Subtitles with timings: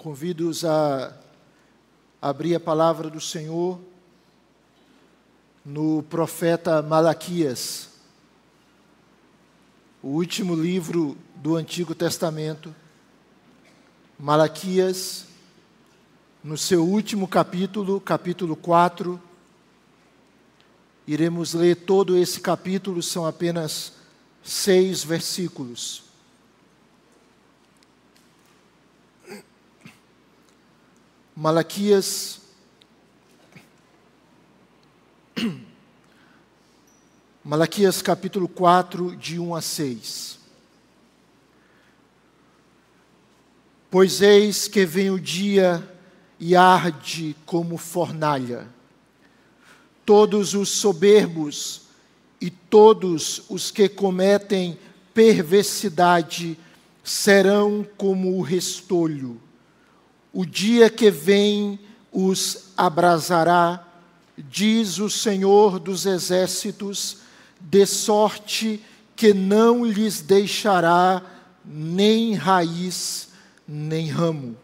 [0.00, 1.14] Convido-os a
[2.22, 3.78] abrir a palavra do Senhor
[5.62, 7.90] no profeta Malaquias,
[10.02, 12.74] o último livro do Antigo Testamento.
[14.18, 15.26] Malaquias,
[16.42, 19.20] no seu último capítulo, capítulo 4.
[21.06, 23.92] Iremos ler todo esse capítulo, são apenas
[24.42, 26.09] seis versículos.
[31.40, 32.38] Malaquias,
[37.42, 40.38] Malaquias capítulo 4, de 1 a 6.
[43.90, 45.82] Pois eis que vem o dia
[46.38, 48.68] e arde como fornalha.
[50.04, 51.84] Todos os soberbos
[52.38, 54.78] e todos os que cometem
[55.14, 56.58] perversidade
[57.02, 59.40] serão como o restolho
[60.32, 61.78] o dia que vem
[62.12, 63.86] os abrasará,
[64.36, 67.18] diz o Senhor dos exércitos,
[67.60, 68.82] de sorte
[69.14, 71.22] que não lhes deixará
[71.64, 73.28] nem raiz,
[73.68, 74.56] nem ramo.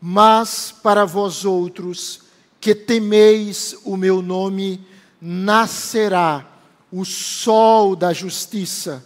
[0.00, 2.20] Mas para vós outros,
[2.60, 4.84] que temeis o meu nome,
[5.20, 6.44] nascerá
[6.92, 9.04] o sol da justiça,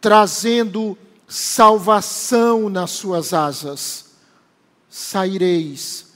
[0.00, 4.07] trazendo salvação nas suas asas
[4.90, 6.06] saireis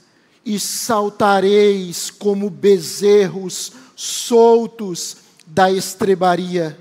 [0.45, 6.77] e saltareis como bezerros soltos da estrebaria.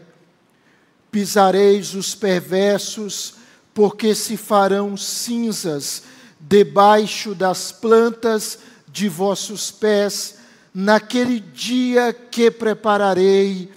[1.10, 3.34] Pisareis os perversos,
[3.74, 6.02] porque se farão cinzas
[6.40, 10.36] debaixo das plantas de vossos pés,
[10.74, 13.70] naquele dia que prepararei,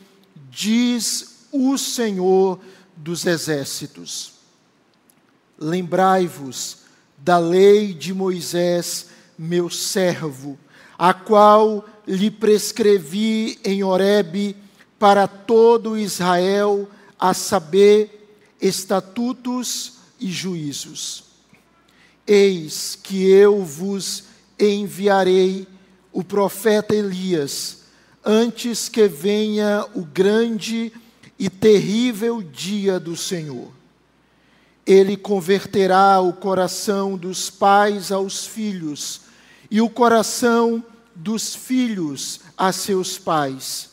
[0.49, 2.59] diz o Senhor
[2.95, 4.33] dos exércitos.
[5.57, 6.84] Lembrai-vos
[7.17, 10.57] da lei de Moisés, meu servo,
[10.97, 14.55] a qual lhe prescrevi em Horebe
[14.99, 18.11] para todo Israel, a saber,
[18.61, 21.25] estatutos e juízos.
[22.25, 24.23] Eis que eu vos
[24.59, 25.67] enviarei
[26.11, 27.83] o profeta Elias,
[28.23, 30.91] antes que venha o grande
[31.37, 33.74] e terrível dia do Senhor.
[34.85, 39.21] Ele converterá o coração dos pais aos filhos
[39.71, 40.83] e o coração
[41.15, 43.89] dos filhos a seus pais,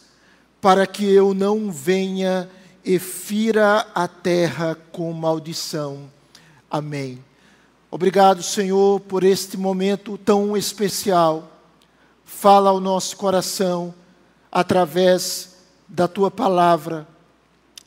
[0.61, 2.51] para que eu não venha
[2.85, 6.11] e fira a terra com maldição.
[6.71, 7.25] Amém.
[7.91, 11.61] Obrigado, Senhor, por este momento tão especial.
[12.25, 13.95] Fala ao nosso coração
[14.51, 17.07] através da tua palavra.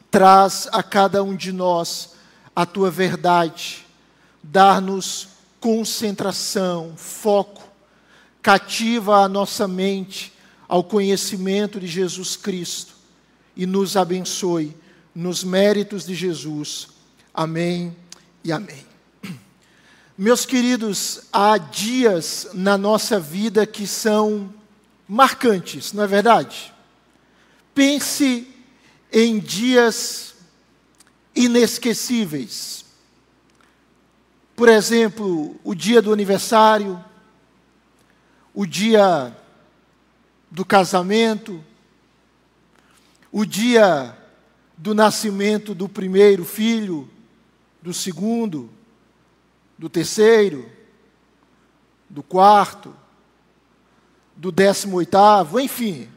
[0.09, 2.14] Traz a cada um de nós
[2.55, 3.85] a tua verdade,
[4.41, 5.27] dar-nos
[5.59, 7.63] concentração, foco,
[8.41, 10.31] cativa a nossa mente
[10.67, 12.93] ao conhecimento de Jesus Cristo
[13.55, 14.75] e nos abençoe
[15.13, 16.87] nos méritos de Jesus.
[17.33, 17.95] Amém
[18.43, 18.85] e amém.
[20.17, 24.53] Meus queridos, há dias na nossa vida que são
[25.07, 26.73] marcantes, não é verdade?
[27.73, 28.47] Pense
[29.11, 30.34] em dias
[31.35, 32.85] inesquecíveis.
[34.55, 37.03] Por exemplo, o dia do aniversário,
[38.53, 39.35] o dia
[40.49, 41.63] do casamento,
[43.31, 44.17] o dia
[44.77, 47.09] do nascimento do primeiro filho,
[47.81, 48.69] do segundo,
[49.77, 50.71] do terceiro,
[52.09, 52.95] do quarto,
[54.35, 56.09] do décimo oitavo, enfim.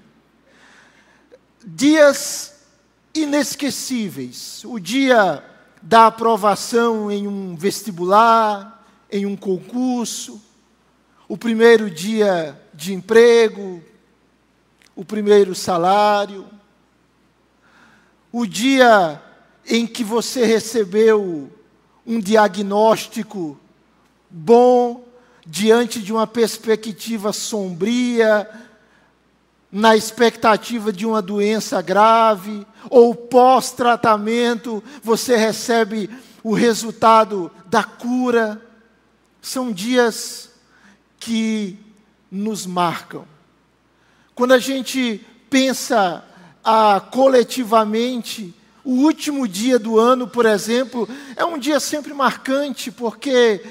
[1.64, 2.57] Dias
[3.14, 4.62] inesquecíveis.
[4.64, 5.44] O dia
[5.82, 10.40] da aprovação em um vestibular, em um concurso,
[11.28, 13.82] o primeiro dia de emprego,
[14.96, 16.46] o primeiro salário,
[18.32, 19.22] o dia
[19.66, 21.50] em que você recebeu
[22.06, 23.58] um diagnóstico
[24.30, 25.04] bom
[25.46, 28.67] diante de uma perspectiva sombria,
[29.70, 36.08] na expectativa de uma doença grave, ou pós-tratamento, você recebe
[36.42, 38.60] o resultado da cura.
[39.42, 40.50] São dias
[41.18, 41.78] que
[42.30, 43.24] nos marcam.
[44.34, 46.24] Quando a gente pensa
[46.64, 48.54] ah, coletivamente,
[48.84, 53.62] o último dia do ano, por exemplo, é um dia sempre marcante, porque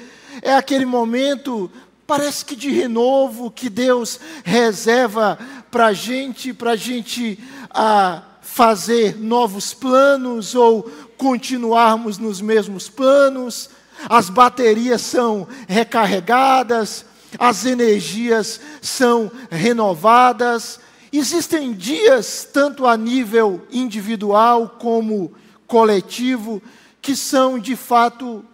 [0.42, 1.70] é aquele momento,
[2.06, 5.38] parece que de renovo, que Deus reserva
[5.70, 7.38] para gente, para gente
[7.70, 10.82] ah, fazer novos planos ou
[11.16, 13.70] continuarmos nos mesmos planos.
[14.08, 17.04] as baterias são recarregadas,
[17.38, 20.80] as energias são renovadas.
[21.12, 25.34] Existem dias, tanto a nível individual como
[25.66, 26.62] coletivo,
[27.02, 28.44] que são de fato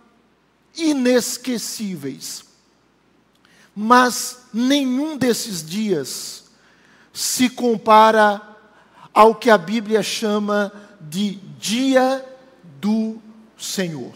[0.77, 2.45] inesquecíveis.
[3.77, 6.44] Mas nenhum desses dias
[7.15, 8.43] se compara
[9.15, 12.25] ao que a Bíblia chama de dia
[12.81, 13.19] do
[13.57, 14.13] Senhor.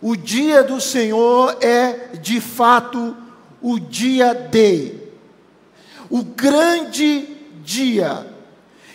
[0.00, 3.16] O dia do Senhor é, de fato,
[3.62, 4.94] o dia de,
[6.10, 7.28] o grande
[7.62, 8.26] dia.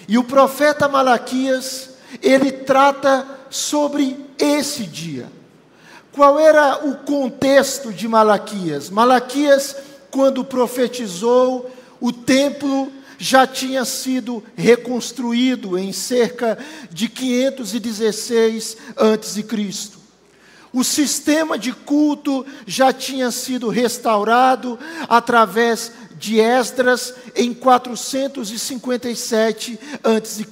[0.06, 1.92] E o profeta Malaquias,
[2.22, 5.31] ele trata sobre esse dia.
[6.12, 8.90] Qual era o contexto de Malaquias?
[8.90, 9.75] Malaquias,
[10.12, 16.58] quando profetizou, o templo já tinha sido reconstruído em cerca
[16.92, 19.46] de 516 a.C.
[20.72, 24.78] O sistema de culto já tinha sido restaurado
[25.10, 30.46] através de Esdras em 457 a.C.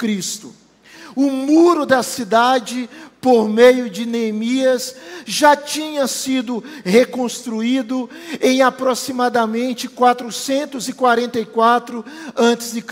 [1.16, 2.90] O muro da cidade,
[3.26, 4.96] por meio de Neemias,
[5.26, 8.08] já tinha sido reconstruído
[8.40, 12.06] em aproximadamente 444
[12.36, 12.84] a.C.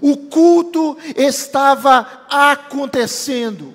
[0.00, 3.74] O culto estava acontecendo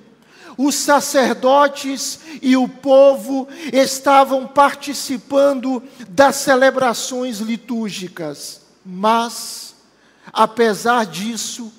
[0.58, 9.76] os sacerdotes e o povo estavam participando das celebrações litúrgicas, mas,
[10.32, 11.70] apesar disso,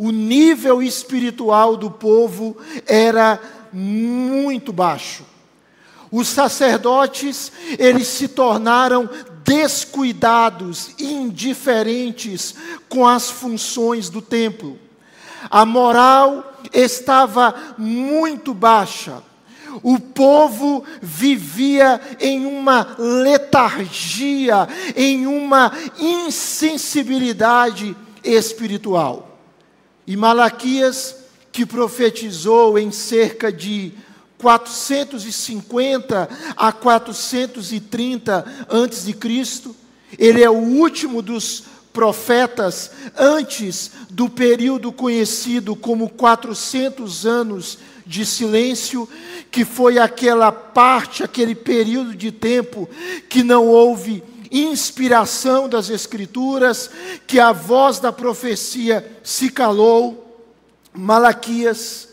[0.00, 2.56] o nível espiritual do povo
[2.86, 3.38] era
[3.70, 5.26] muito baixo.
[6.10, 9.10] Os sacerdotes, eles se tornaram
[9.44, 12.54] descuidados, indiferentes
[12.88, 14.78] com as funções do templo.
[15.50, 19.22] A moral estava muito baixa.
[19.82, 24.66] O povo vivia em uma letargia,
[24.96, 27.94] em uma insensibilidade
[28.24, 29.29] espiritual.
[30.10, 31.14] E Malaquias,
[31.52, 33.92] que profetizou em cerca de
[34.38, 39.72] 450 a 430 antes de Cristo,
[40.18, 41.62] ele é o último dos
[41.92, 49.08] profetas antes do período conhecido como 400 anos de silêncio,
[49.48, 52.90] que foi aquela parte, aquele período de tempo
[53.28, 56.90] que não houve inspiração das Escrituras,
[57.26, 60.26] que a voz da profecia se calou.
[60.92, 62.08] Malaquias,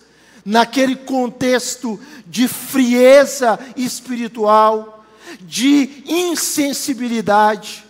[0.45, 5.03] naquele contexto de frieza espiritual,
[5.41, 7.83] de insensibilidade,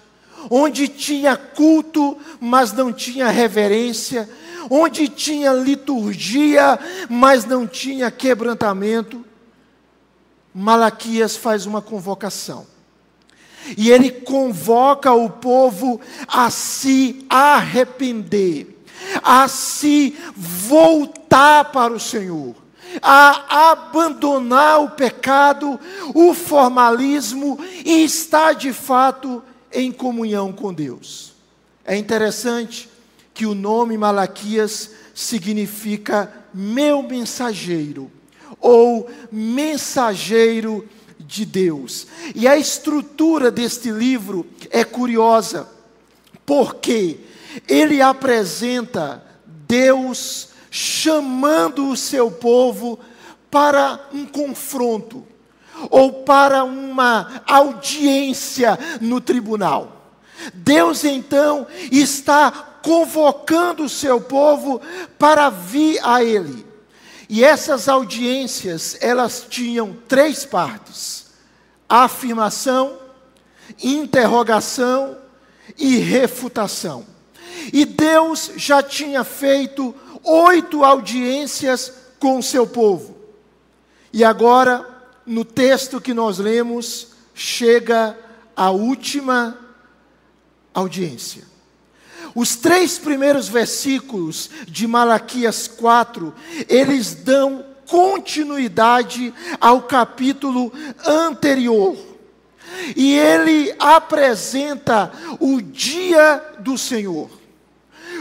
[0.49, 4.29] onde tinha culto, mas não tinha reverência,
[4.69, 6.79] onde tinha liturgia,
[7.09, 9.25] mas não tinha quebrantamento.
[10.53, 12.65] Malaquias faz uma convocação.
[13.75, 18.77] E ele convoca o povo a se arrepender,
[19.23, 22.55] a se voltar para o Senhor,
[23.01, 25.79] a abandonar o pecado,
[26.13, 31.33] o formalismo e estar de fato em comunhão com Deus.
[31.85, 32.89] É interessante
[33.33, 38.11] que o nome Malaquias significa meu mensageiro
[38.59, 40.87] ou mensageiro
[41.27, 42.07] de Deus.
[42.33, 45.67] E a estrutura deste livro é curiosa,
[46.45, 47.19] porque
[47.67, 49.23] ele apresenta
[49.67, 52.99] Deus chamando o seu povo
[53.51, 55.25] para um confronto
[55.89, 60.13] ou para uma audiência no tribunal.
[60.53, 64.81] Deus então está convocando o seu povo
[65.17, 66.66] para vir a Ele.
[67.29, 71.27] E essas audiências, elas tinham três partes:
[71.87, 72.97] afirmação,
[73.83, 75.17] interrogação
[75.77, 77.05] e refutação.
[77.73, 79.93] E Deus já tinha feito
[80.23, 83.17] oito audiências com o seu povo.
[84.13, 88.17] E agora no texto que nós lemos, chega
[88.55, 89.59] a última
[90.73, 91.43] audiência.
[92.35, 96.33] Os três primeiros versículos de Malaquias 4,
[96.67, 100.71] eles dão continuidade ao capítulo
[101.05, 101.97] anterior.
[102.95, 107.29] E ele apresenta o dia do Senhor,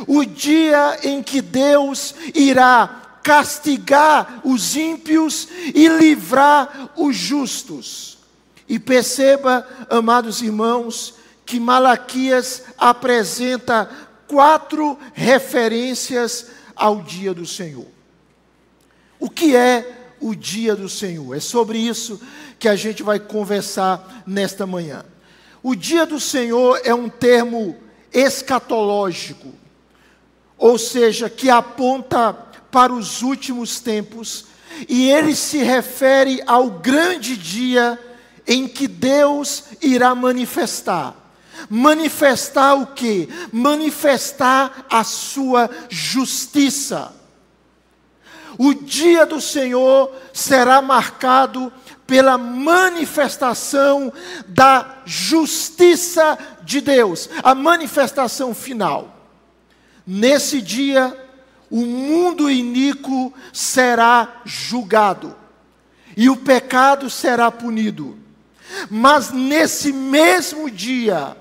[0.07, 8.19] o dia em que Deus irá castigar os ímpios e livrar os justos.
[8.69, 11.16] E perceba, amados irmãos,
[11.47, 13.89] que Malaquias apresenta
[14.27, 17.87] quatro referências ao dia do Senhor.
[19.19, 21.35] O que é o dia do Senhor?
[21.35, 22.21] É sobre isso
[22.59, 25.05] que a gente vai conversar nesta manhã.
[25.63, 27.77] O dia do Senhor é um termo
[28.13, 29.53] escatológico,
[30.59, 32.33] ou seja, que aponta
[32.71, 34.47] para os últimos tempos,
[34.89, 37.99] e ele se refere ao grande dia
[38.47, 41.26] em que Deus irá manifestar.
[41.69, 43.29] Manifestar o que?
[43.53, 47.15] Manifestar a sua justiça.
[48.59, 51.73] O dia do Senhor será marcado
[52.07, 54.13] pela manifestação
[54.47, 59.15] da justiça de Deus, a manifestação final.
[60.07, 61.17] Nesse dia,
[61.69, 65.35] o mundo iníquo será julgado
[66.17, 68.17] e o pecado será punido.
[68.89, 71.37] Mas nesse mesmo dia,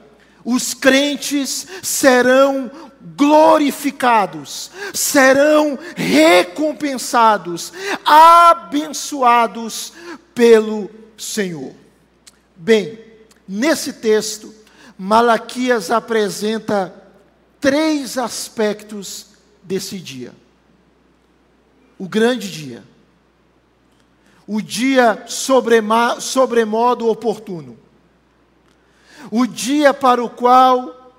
[0.46, 2.70] os crentes serão
[3.18, 7.74] glorificados, serão recompensados,
[8.06, 9.92] abençoados
[10.36, 11.74] pelo Senhor.
[12.56, 13.00] Bem,
[13.48, 14.54] nesse texto,
[14.98, 16.94] Malaquias apresenta
[17.60, 19.28] três aspectos
[19.64, 20.32] desse dia.
[21.98, 22.84] O grande dia.
[24.46, 27.85] O dia sobremodo oportuno.
[29.32, 31.14] O dia para o qual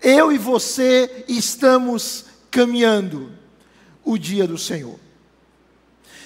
[0.00, 3.30] eu e você estamos caminhando.
[4.04, 4.98] O dia do Senhor.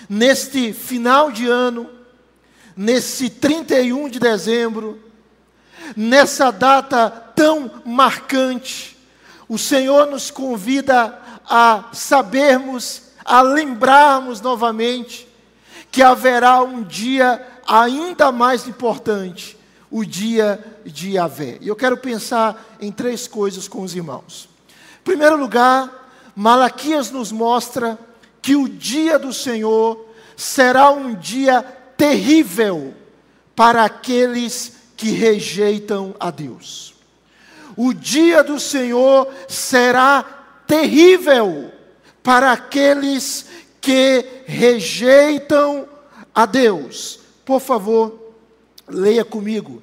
[0.08, 1.90] Neste final de ano,
[2.76, 5.02] nesse 31 de dezembro,
[5.96, 8.96] nessa data tão marcante,
[9.48, 15.28] o Senhor nos convida a sabermos, a lembrarmos novamente
[15.90, 19.55] que haverá um dia ainda mais importante,
[19.90, 21.58] o dia de Yahvé.
[21.60, 24.48] E eu quero pensar em três coisas com os irmãos.
[25.00, 27.98] Em primeiro lugar, Malaquias nos mostra
[28.42, 31.62] que o dia do Senhor será um dia
[31.96, 32.94] terrível
[33.54, 36.94] para aqueles que rejeitam a Deus.
[37.76, 40.24] O dia do Senhor será
[40.66, 41.70] terrível
[42.22, 43.46] para aqueles
[43.80, 45.86] que rejeitam
[46.34, 47.20] a Deus.
[47.44, 48.25] Por favor,
[48.88, 49.82] leia comigo,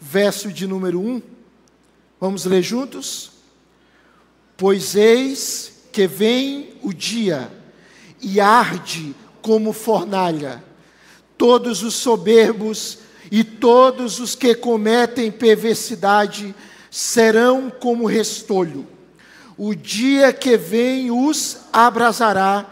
[0.00, 1.22] verso de número 1.
[2.20, 3.32] Vamos ler juntos?
[4.56, 7.50] Pois eis que vem o dia
[8.20, 10.62] e arde como fornalha
[11.42, 16.54] todos os soberbos e todos os que cometem perversidade
[16.88, 18.86] serão como restolho.
[19.58, 22.70] O dia que vem os abrasará,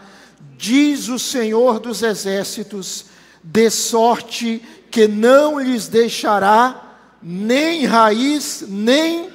[0.57, 3.07] diz o Senhor dos exércitos,
[3.43, 9.29] de sorte que não lhes deixará nem raiz, nem,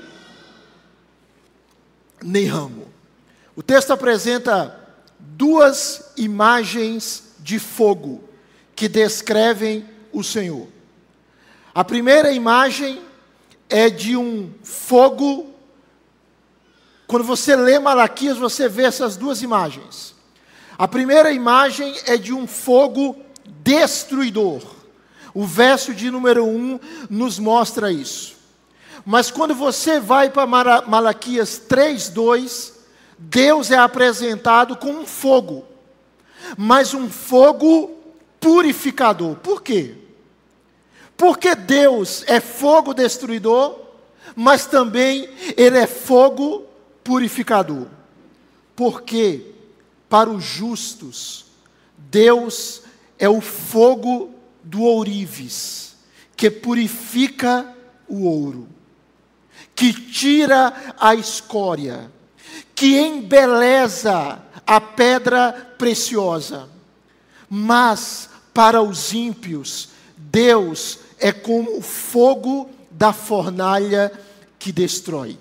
[2.22, 2.88] nem ramo.
[3.54, 4.78] O texto apresenta
[5.18, 8.22] duas imagens de fogo
[8.74, 10.68] que descrevem o Senhor.
[11.74, 13.02] A primeira imagem
[13.68, 15.54] é de um fogo.
[17.06, 20.14] Quando você lê Malaquias, você vê essas duas imagens.
[20.78, 23.16] A primeira imagem é de um fogo
[23.62, 24.62] destruidor.
[25.34, 28.36] O verso de número 1 um nos mostra isso.
[29.04, 30.46] Mas quando você vai para
[30.86, 32.72] Malaquias 3:2,
[33.18, 35.64] Deus é apresentado com um fogo.
[36.56, 37.90] Mas um fogo
[38.40, 39.36] purificador.
[39.36, 39.94] Por quê?
[41.16, 43.78] Porque Deus é fogo destruidor,
[44.34, 46.64] mas também Ele é fogo
[47.02, 47.86] purificador.
[48.74, 49.52] Porque
[50.08, 51.46] para os justos,
[51.96, 52.82] Deus
[53.18, 55.96] é o fogo do ourives,
[56.36, 57.66] que purifica
[58.08, 58.68] o ouro,
[59.74, 62.10] que tira a escória,
[62.74, 66.68] que embeleza a pedra preciosa.
[67.48, 74.12] Mas para os ímpios, Deus é como o fogo da fornalha
[74.58, 75.38] que destrói.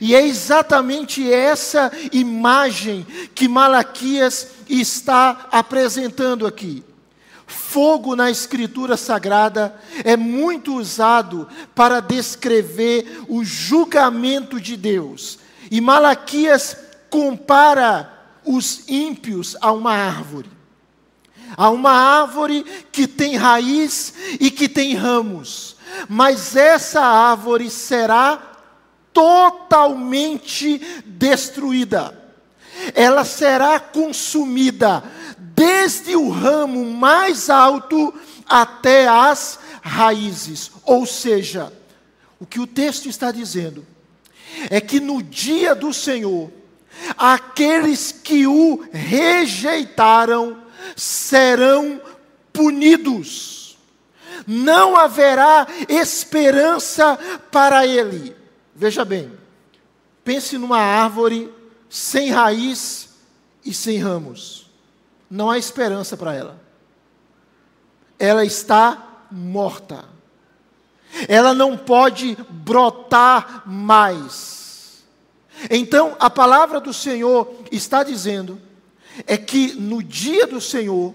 [0.00, 6.82] E é exatamente essa imagem que Malaquias está apresentando aqui.
[7.46, 9.74] Fogo na Escritura Sagrada
[10.04, 15.38] é muito usado para descrever o julgamento de Deus.
[15.70, 16.76] E Malaquias
[17.10, 18.12] compara
[18.44, 20.50] os ímpios a uma árvore.
[21.56, 25.76] Há uma árvore que tem raiz e que tem ramos,
[26.08, 28.42] mas essa árvore será
[29.12, 32.20] totalmente destruída.
[32.94, 35.04] Ela será consumida
[35.54, 38.12] desde o ramo mais alto
[38.46, 40.70] até as raízes.
[40.84, 41.72] Ou seja,
[42.40, 43.86] o que o texto está dizendo
[44.70, 46.50] é que no dia do Senhor,
[47.16, 50.58] aqueles que o rejeitaram
[50.96, 52.00] serão
[52.52, 53.78] punidos.
[54.46, 57.16] Não haverá esperança
[57.50, 58.36] para ele.
[58.74, 59.32] Veja bem,
[60.24, 61.50] pense numa árvore
[61.88, 63.08] sem raiz
[63.64, 64.63] e sem ramos.
[65.30, 66.60] Não há esperança para ela.
[68.18, 70.04] Ela está morta.
[71.28, 75.04] Ela não pode brotar mais.
[75.70, 78.60] Então, a palavra do Senhor está dizendo
[79.26, 81.14] é que no dia do Senhor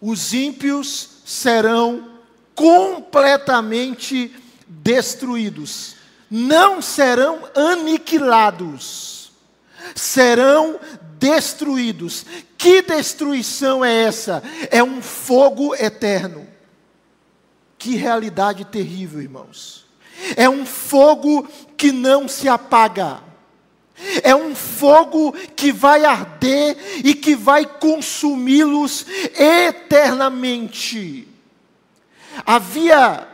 [0.00, 2.10] os ímpios serão
[2.54, 4.34] completamente
[4.66, 5.96] destruídos.
[6.30, 9.32] Não serão aniquilados,
[9.94, 10.78] serão
[11.24, 12.26] destruídos.
[12.58, 14.42] Que destruição é essa?
[14.70, 16.46] É um fogo eterno.
[17.78, 19.86] Que realidade terrível, irmãos.
[20.36, 23.22] É um fogo que não se apaga.
[24.22, 31.26] É um fogo que vai arder e que vai consumi-los eternamente.
[32.44, 33.26] Havia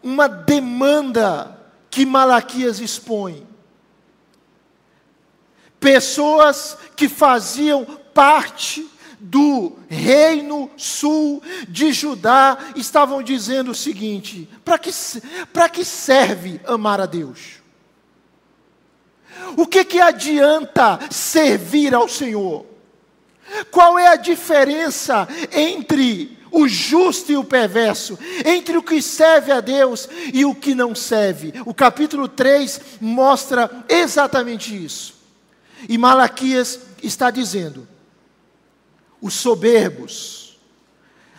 [0.00, 1.58] uma demanda
[1.90, 3.44] que Malaquias expõe.
[5.86, 8.84] Pessoas que faziam parte
[9.20, 14.90] do reino sul de Judá estavam dizendo o seguinte: para que,
[15.72, 17.62] que serve amar a Deus?
[19.56, 22.66] O que, que adianta servir ao Senhor?
[23.70, 29.60] Qual é a diferença entre o justo e o perverso, entre o que serve a
[29.60, 31.54] Deus e o que não serve?
[31.64, 35.15] O capítulo 3 mostra exatamente isso.
[35.88, 37.86] E Malaquias está dizendo:
[39.20, 40.58] os soberbos,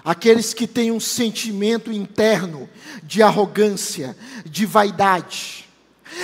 [0.03, 2.70] aqueles que têm um sentimento interno
[3.03, 4.15] de arrogância,
[4.46, 5.67] de vaidade,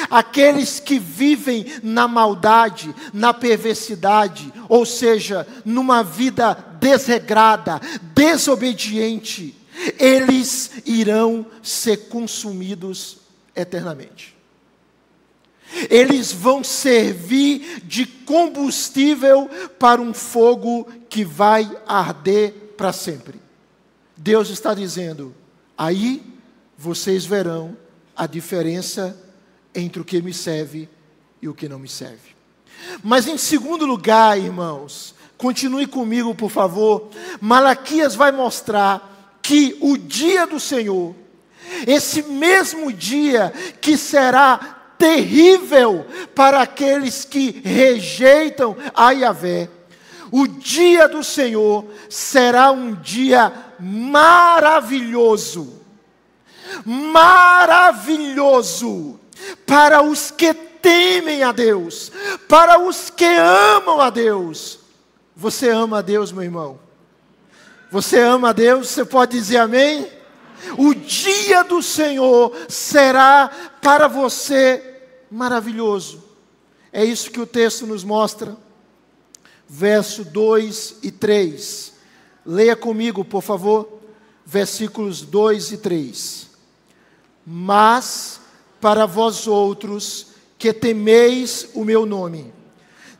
[0.09, 7.81] Aqueles que vivem na maldade, na perversidade, ou seja, numa vida desregrada,
[8.13, 9.55] desobediente,
[9.99, 13.17] eles irão ser consumidos
[13.55, 14.32] eternamente.
[15.89, 23.41] Eles vão servir de combustível para um fogo que vai arder para sempre.
[24.15, 25.33] Deus está dizendo:
[25.77, 26.21] aí
[26.77, 27.75] vocês verão
[28.15, 29.17] a diferença
[29.73, 30.87] entre o que me serve
[31.41, 32.33] e o que não me serve.
[33.03, 37.09] Mas em segundo lugar, irmãos, continue comigo, por favor.
[37.41, 41.13] Malaquias vai mostrar que o dia do Senhor,
[41.85, 49.69] esse mesmo dia que será terrível para aqueles que rejeitam a Yahvé,
[50.31, 55.79] o dia do Senhor será um dia maravilhoso.
[56.85, 59.19] Maravilhoso
[59.65, 62.09] para os que temem a Deus,
[62.47, 64.79] para os que amam a Deus.
[65.35, 66.79] Você ama a Deus, meu irmão?
[67.91, 68.89] Você ama a Deus?
[68.89, 70.07] Você pode dizer amém?
[70.77, 73.49] O dia do Senhor será
[73.81, 74.81] para você
[75.29, 76.23] maravilhoso.
[76.91, 78.55] É isso que o texto nos mostra.
[79.67, 81.93] Verso 2 e 3.
[82.45, 83.99] Leia comigo, por favor,
[84.45, 86.49] versículos 2 e 3.
[87.45, 88.39] Mas
[88.79, 92.53] para vós outros que temeis o meu nome.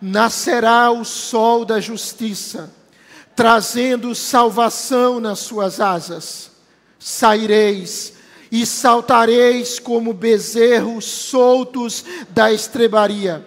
[0.02, 2.74] Nascerá o sol da justiça,
[3.36, 6.53] trazendo salvação nas suas asas.
[7.06, 8.14] Saireis
[8.50, 13.46] e saltareis como bezerros soltos da estrebaria.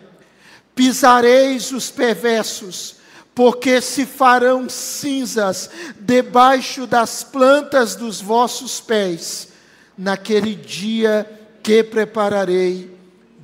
[0.74, 2.96] Pisareis os perversos,
[3.34, 9.48] porque se farão cinzas debaixo das plantas dos vossos pés.
[9.96, 11.26] Naquele dia
[11.62, 12.94] que prepararei,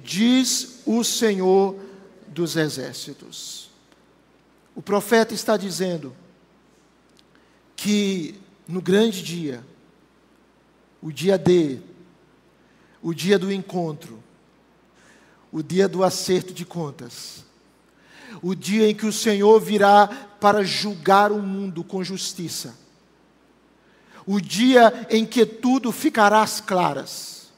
[0.05, 1.75] diz o Senhor
[2.27, 3.71] dos exércitos.
[4.77, 6.15] O profeta está dizendo
[7.75, 9.65] que no grande dia,
[11.03, 11.81] o dia D,
[13.03, 14.23] o dia do encontro,
[15.51, 17.45] o dia do acerto de contas,
[18.41, 20.07] o dia em que o Senhor virá
[20.41, 22.79] para julgar o mundo com justiça,
[24.25, 27.51] o dia em que tudo ficará às claras,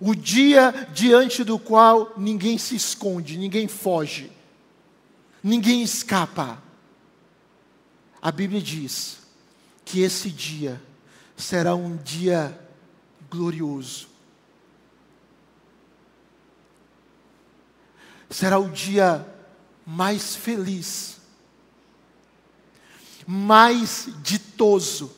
[0.00, 4.30] o dia diante do qual ninguém se esconde, ninguém foge,
[5.42, 6.62] ninguém escapa.
[8.22, 9.18] A Bíblia diz
[9.84, 10.80] que esse dia
[11.38, 12.58] será um dia
[13.30, 14.08] glorioso.
[18.28, 19.26] Será o dia
[19.86, 21.16] mais feliz,
[23.26, 25.10] mais ditoso.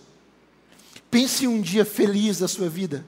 [1.10, 3.04] Pense em um dia feliz da sua vida.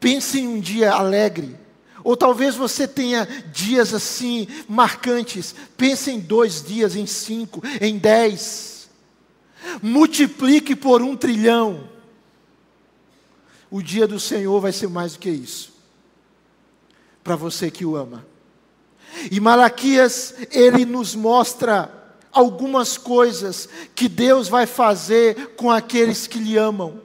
[0.00, 1.56] Pense em um dia alegre.
[2.02, 5.54] Ou talvez você tenha dias assim marcantes.
[5.76, 8.71] Pense em dois dias, em cinco, em dez.
[9.82, 11.88] Multiplique por um trilhão.
[13.70, 15.72] O dia do Senhor vai ser mais do que isso,
[17.24, 18.26] para você que o ama.
[19.30, 26.56] E Malaquias, ele nos mostra algumas coisas que Deus vai fazer com aqueles que lhe
[26.56, 27.00] amam,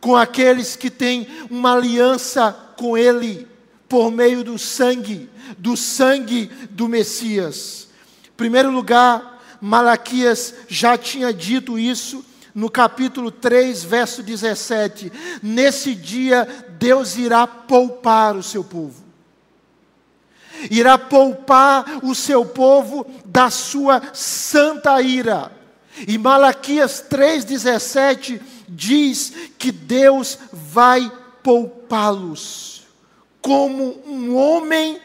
[0.00, 3.48] com aqueles que têm uma aliança com Ele,
[3.88, 7.88] por meio do sangue, do sangue do Messias.
[8.26, 9.33] Em primeiro lugar,
[9.64, 12.22] Malaquias já tinha dito isso
[12.54, 15.10] no capítulo 3, verso 17.
[15.42, 16.46] Nesse dia,
[16.78, 19.02] Deus irá poupar o seu povo
[20.70, 25.52] irá poupar o seu povo da sua santa ira.
[26.06, 32.86] E Malaquias 3,17 diz que Deus vai poupá-los,
[33.42, 34.98] como um homem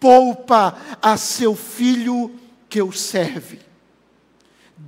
[0.00, 2.30] poupa a seu filho
[2.70, 3.71] que o serve.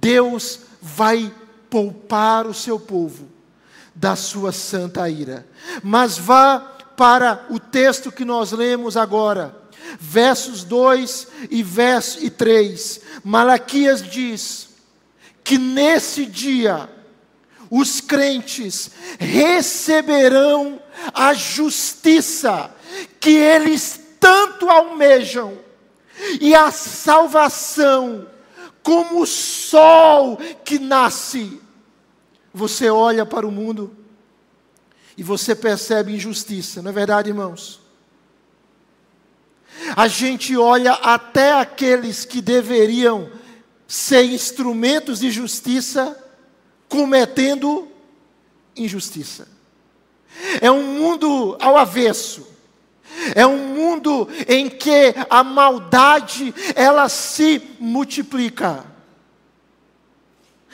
[0.04, 1.32] Deus vai
[1.70, 3.26] poupar o seu povo
[3.94, 5.46] da sua santa ira.
[5.82, 6.58] Mas vá
[6.94, 9.56] para o texto que nós lemos agora
[9.98, 14.68] versos 2 e verso e 3, Malaquias diz
[15.42, 16.86] que nesse dia
[17.70, 20.82] os crentes receberão
[21.14, 22.70] a justiça
[23.18, 25.56] que eles tanto almejam
[26.42, 28.33] e a salvação
[28.84, 31.60] como o sol que nasce.
[32.52, 33.96] Você olha para o mundo
[35.16, 37.80] e você percebe injustiça, não é verdade, irmãos?
[39.96, 43.28] A gente olha até aqueles que deveriam
[43.88, 46.16] ser instrumentos de justiça,
[46.88, 47.88] cometendo
[48.76, 49.48] injustiça.
[50.60, 52.53] É um mundo ao avesso.
[53.34, 58.84] É um mundo em que a maldade ela se multiplica.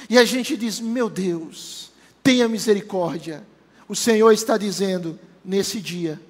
[0.09, 1.90] E a gente diz: "Meu Deus,
[2.22, 3.44] tenha misericórdia".
[3.88, 6.20] O Senhor está dizendo nesse dia: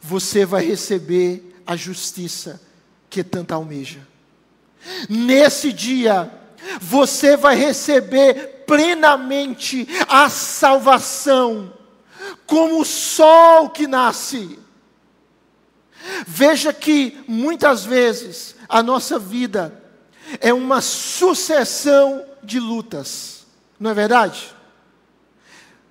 [0.00, 2.60] você vai receber a justiça
[3.08, 4.00] que tanto almeja.
[5.08, 6.30] Nesse dia,
[6.80, 11.72] você vai receber plenamente a salvação,
[12.46, 14.58] como o sol que nasce.
[16.26, 19.80] Veja que muitas vezes a nossa vida
[20.40, 23.46] é uma sucessão de lutas,
[23.78, 24.54] não é verdade?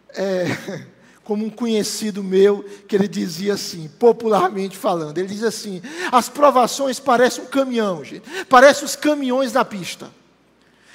[0.10, 0.45] É,
[1.24, 7.00] como um conhecido meu, que ele dizia assim, popularmente falando, ele diz assim: as provações
[7.00, 10.10] parecem um caminhão, gente, parecem os caminhões da pista.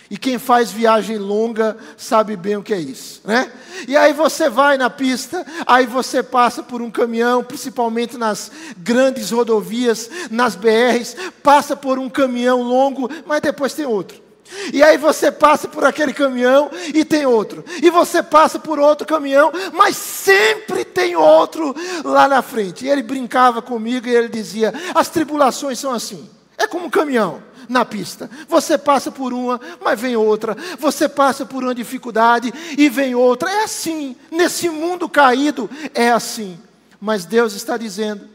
[0.09, 3.51] E quem faz viagem longa sabe bem o que é isso, né?
[3.89, 9.31] E aí você vai na pista, aí você passa por um caminhão, principalmente nas grandes
[9.31, 14.27] rodovias, nas BRs, passa por um caminhão longo, mas depois tem outro.
[14.73, 17.65] E aí você passa por aquele caminhão e tem outro.
[17.83, 22.85] E você passa por outro caminhão, mas sempre tem outro lá na frente.
[22.85, 26.31] E ele brincava comigo e ele dizia: as tribulações são assim.
[26.57, 28.31] É como um caminhão na pista.
[28.49, 30.57] Você passa por uma, mas vem outra.
[30.79, 33.51] Você passa por uma dificuldade e vem outra.
[33.51, 34.17] É assim.
[34.31, 36.59] Nesse mundo caído é assim.
[37.01, 38.29] Mas Deus está dizendo: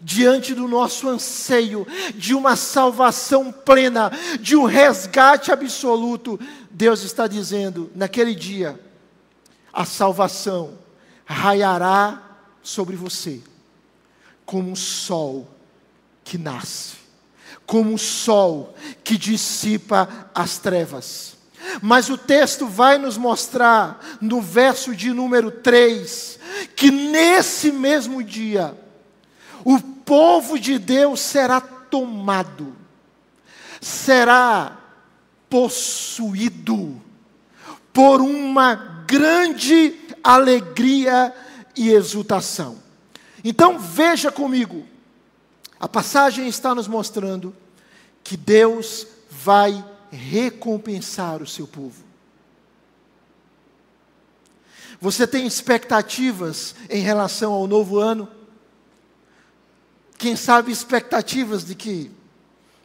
[0.00, 7.90] diante do nosso anseio de uma salvação plena, de um resgate absoluto, Deus está dizendo:
[7.94, 8.80] naquele dia,
[9.72, 10.78] a salvação
[11.24, 12.22] raiará
[12.62, 13.40] sobre você,
[14.44, 15.48] como um sol
[16.24, 16.96] que nasce,
[17.70, 21.36] como um sol que dissipa as trevas.
[21.80, 26.40] Mas o texto vai nos mostrar, no verso de número 3,
[26.74, 28.76] que nesse mesmo dia,
[29.64, 32.74] o povo de Deus será tomado,
[33.80, 34.76] será
[35.48, 37.00] possuído
[37.92, 41.32] por uma grande alegria
[41.76, 42.78] e exultação.
[43.44, 44.84] Então veja comigo,
[45.80, 47.56] a passagem está nos mostrando
[48.22, 52.04] que Deus vai recompensar o seu povo.
[55.00, 58.28] Você tem expectativas em relação ao novo ano?
[60.18, 62.10] Quem sabe expectativas de que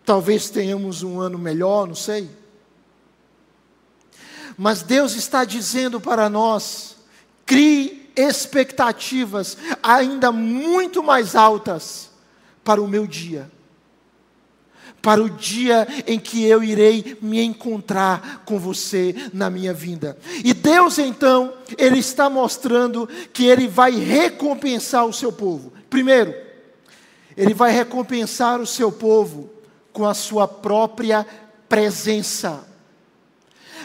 [0.06, 2.30] talvez tenhamos um ano melhor, não sei.
[4.58, 6.96] Mas Deus está dizendo para nós:
[7.46, 12.15] crie expectativas ainda muito mais altas
[12.66, 13.50] para o meu dia.
[15.02, 20.18] Para o dia em que eu irei me encontrar com você na minha vinda.
[20.44, 25.72] E Deus então, Ele está mostrando que Ele vai recompensar o seu povo.
[25.90, 26.34] Primeiro,
[27.38, 29.50] ele vai recompensar o seu povo
[29.92, 31.26] com a sua própria
[31.68, 32.66] presença.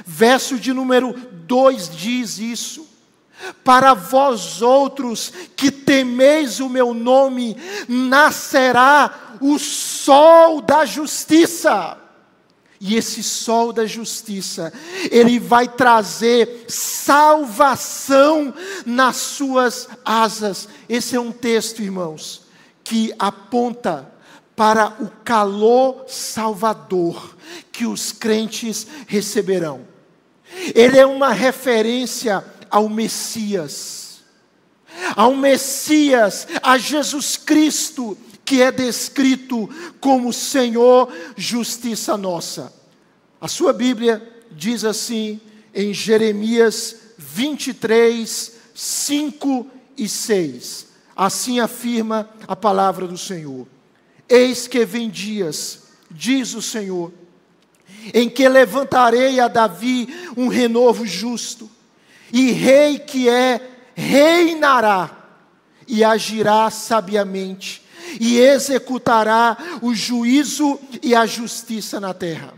[0.07, 2.89] Verso de número 2 diz isso.
[3.65, 7.57] Para vós outros que temeis o meu nome,
[7.89, 11.97] nascerá o sol da justiça.
[12.81, 14.73] E esse sol da justiça,
[15.11, 18.55] ele vai trazer salvação
[18.87, 20.67] nas suas asas.
[20.89, 22.47] Esse é um texto, irmãos,
[22.83, 24.11] que aponta
[24.57, 27.37] para o calor salvador
[27.71, 29.87] que os crentes receberão.
[30.75, 34.21] Ele é uma referência ao Messias,
[35.17, 39.69] ao Messias, a Jesus Cristo, que é descrito
[40.01, 42.73] como Senhor, justiça nossa.
[43.41, 45.41] A sua Bíblia diz assim
[45.75, 50.87] em Jeremias 23, 5 e 6.
[51.15, 53.67] Assim afirma a palavra do Senhor.
[54.29, 57.13] Eis que vem dias, diz o Senhor,
[58.15, 61.71] em que levantarei a Davi um renovo justo,
[62.33, 63.61] e rei que é,
[63.95, 65.11] reinará,
[65.87, 67.83] e agirá sabiamente,
[68.21, 72.55] e executará o juízo e a justiça na terra.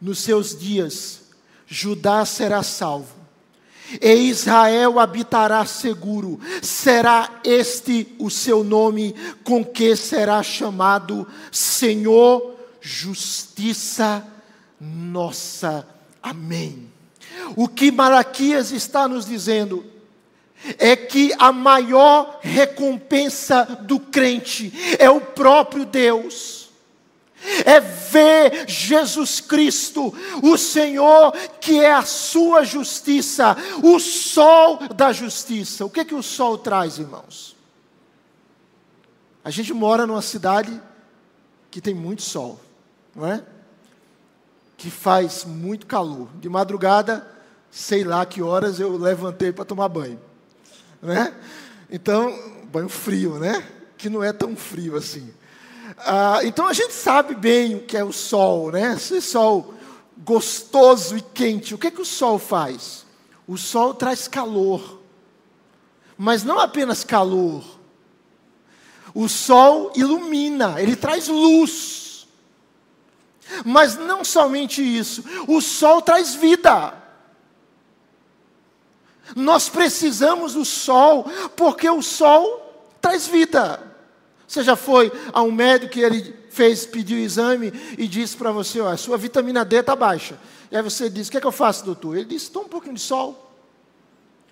[0.00, 1.22] Nos seus dias,
[1.66, 3.14] Judá será salvo,
[4.00, 6.40] e Israel habitará seguro.
[6.62, 9.14] Será este o seu nome,
[9.44, 14.26] com que será chamado Senhor, Justiça
[14.80, 15.86] nossa.
[16.20, 16.90] Amém.
[17.56, 19.84] O que Malaquias está nos dizendo
[20.78, 26.70] é que a maior recompensa do crente é o próprio Deus.
[27.64, 35.84] É ver Jesus Cristo, o Senhor, que é a sua justiça, o sol da justiça.
[35.84, 37.56] O que, que o sol traz, irmãos?
[39.44, 40.80] A gente mora numa cidade
[41.68, 42.60] que tem muito sol,
[43.14, 43.44] não é?
[44.82, 46.28] Que faz muito calor.
[46.40, 47.24] De madrugada,
[47.70, 50.18] sei lá que horas eu levantei para tomar banho.
[51.00, 51.32] Né?
[51.88, 53.64] Então, banho frio, né?
[53.96, 55.32] Que não é tão frio assim.
[55.98, 58.94] Ah, então a gente sabe bem o que é o sol, né?
[58.94, 59.72] Esse sol
[60.18, 61.76] gostoso e quente.
[61.76, 63.06] O que é que o sol faz?
[63.46, 64.98] O sol traz calor.
[66.18, 67.62] Mas não apenas calor.
[69.14, 72.01] O sol ilumina, ele traz luz.
[73.64, 76.94] Mas não somente isso, o sol traz vida.
[79.34, 81.24] Nós precisamos do sol,
[81.56, 83.80] porque o sol traz vida.
[84.46, 88.52] Você já foi a um médico que ele fez, pediu o exame e disse para
[88.52, 90.38] você: ó, a sua vitamina D está baixa.
[90.70, 92.16] E aí você diz: o que, é que eu faço, doutor?
[92.16, 93.50] Ele disse: toma um pouquinho de sol,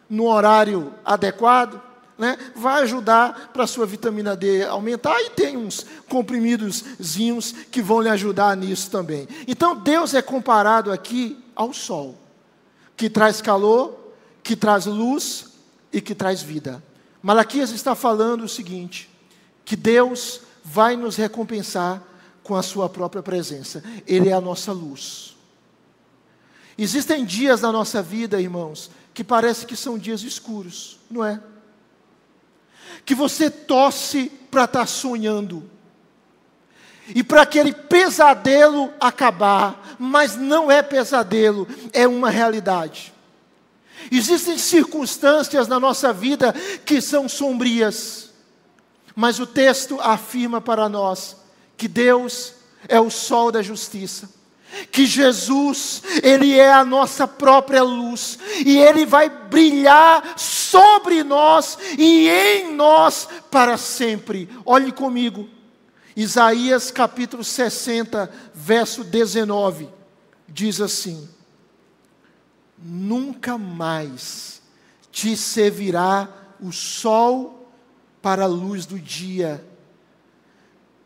[0.09, 1.90] no horário adequado
[2.21, 8.03] né, vai ajudar para a sua vitamina D aumentar e tem uns comprimidozinhos que vão
[8.03, 9.27] lhe ajudar nisso também.
[9.49, 12.15] Então Deus é comparado aqui ao sol,
[12.95, 13.99] que traz calor,
[14.43, 15.47] que traz luz
[15.91, 16.83] e que traz vida.
[17.23, 19.09] Malaquias está falando o seguinte:
[19.65, 22.03] que Deus vai nos recompensar
[22.43, 23.83] com a sua própria presença.
[24.07, 25.35] Ele é a nossa luz.
[26.77, 31.41] Existem dias na nossa vida, irmãos, que parece que são dias escuros, não é?
[33.05, 35.69] Que você torce para estar tá sonhando.
[37.15, 43.13] E para aquele pesadelo acabar, mas não é pesadelo, é uma realidade.
[44.11, 48.31] Existem circunstâncias na nossa vida que são sombrias,
[49.15, 51.37] mas o texto afirma para nós
[51.77, 52.55] que Deus
[52.89, 54.40] é o sol da justiça
[54.91, 62.29] que Jesus, Ele é a nossa própria luz, e Ele vai brilhar sobre nós e
[62.29, 64.49] em nós para sempre.
[64.65, 65.49] Olhe comigo,
[66.17, 69.89] Isaías capítulo 60, verso 19,
[70.49, 71.29] diz assim:
[72.79, 74.61] Nunca mais
[75.11, 76.29] te servirá
[76.61, 77.69] o sol
[78.23, 79.65] para a luz do dia,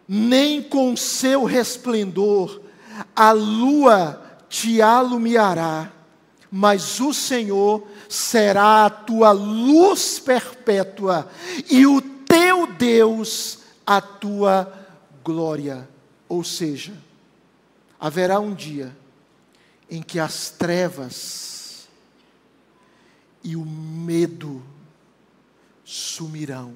[0.07, 2.64] nem com seu resplendor
[3.15, 5.91] a lua te alumiará,
[6.51, 11.29] mas o Senhor será a tua luz perpétua,
[11.71, 14.73] e o teu Deus a tua
[15.25, 15.89] glória.
[16.29, 16.95] Ou seja,
[17.99, 18.97] haverá um dia
[19.91, 21.89] em que as trevas
[23.43, 24.63] e o medo
[25.85, 26.75] sumirão.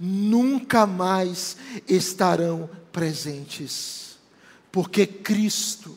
[0.00, 4.18] Nunca mais estarão presentes,
[4.70, 5.96] porque Cristo,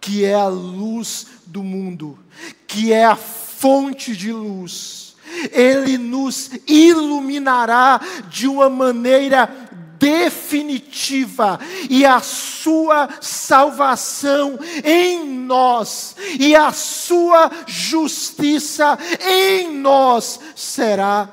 [0.00, 2.18] que é a luz do mundo,
[2.66, 5.16] que é a fonte de luz,
[5.52, 11.58] Ele nos iluminará de uma maneira definitiva
[11.90, 21.28] e a sua salvação em nós e a sua justiça em nós será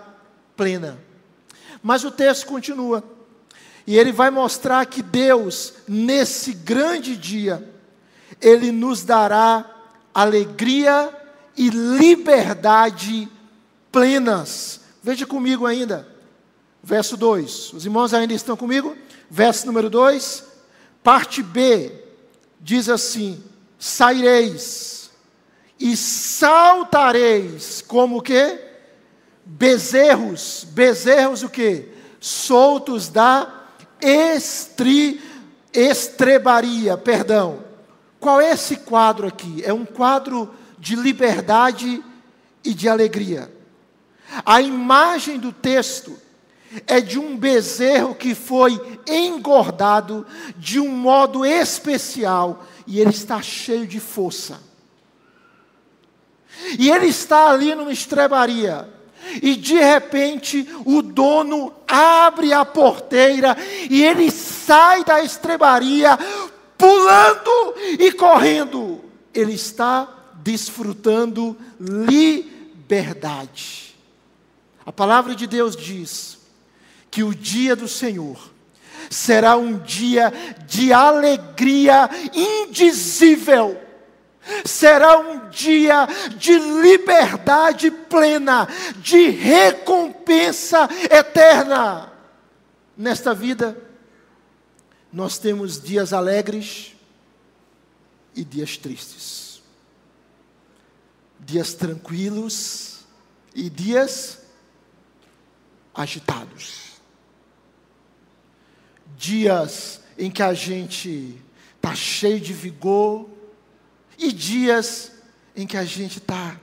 [0.57, 0.97] plena.
[1.83, 3.14] Mas o texto continua.
[3.87, 7.67] E ele vai mostrar que Deus, nesse grande dia,
[8.41, 9.65] ele nos dará
[10.13, 11.09] alegria
[11.55, 13.29] e liberdade
[13.91, 14.81] plenas.
[15.03, 16.07] Veja comigo ainda.
[16.81, 17.73] Verso 2.
[17.73, 18.95] Os irmãos ainda estão comigo?
[19.29, 20.43] Verso número 2.
[21.03, 21.91] Parte B
[22.59, 23.43] diz assim:
[23.77, 25.11] Saireis
[25.79, 28.59] e saltareis como que?
[29.45, 31.89] Bezerros, bezerros o que?
[32.19, 33.64] Soltos da
[34.05, 35.21] estri,
[35.73, 37.63] estrebaria, perdão.
[38.19, 39.61] Qual é esse quadro aqui?
[39.65, 42.03] É um quadro de liberdade
[42.63, 43.51] e de alegria.
[44.45, 46.17] A imagem do texto
[46.87, 50.25] é de um bezerro que foi engordado
[50.57, 54.59] de um modo especial e ele está cheio de força.
[56.79, 58.89] E ele está ali numa estrebaria.
[59.41, 63.57] E de repente o dono abre a porteira
[63.89, 66.17] e ele sai da estrebaria
[66.77, 69.03] pulando e correndo.
[69.33, 70.07] Ele está
[70.43, 72.35] desfrutando liberdade.
[74.85, 76.37] A palavra de Deus diz
[77.09, 78.37] que o dia do Senhor
[79.09, 80.31] será um dia
[80.67, 83.84] de alegria indizível
[84.65, 92.11] será um dia de liberdade plena, de recompensa eterna.
[92.97, 93.77] Nesta vida,
[95.11, 96.93] nós temos dias alegres
[98.35, 99.61] e dias tristes,
[101.39, 103.05] dias tranquilos
[103.53, 104.39] e dias
[105.93, 106.99] agitados,
[109.17, 111.41] dias em que a gente
[111.77, 113.29] está cheio de vigor,
[114.25, 115.11] e dias
[115.55, 116.59] em que a gente está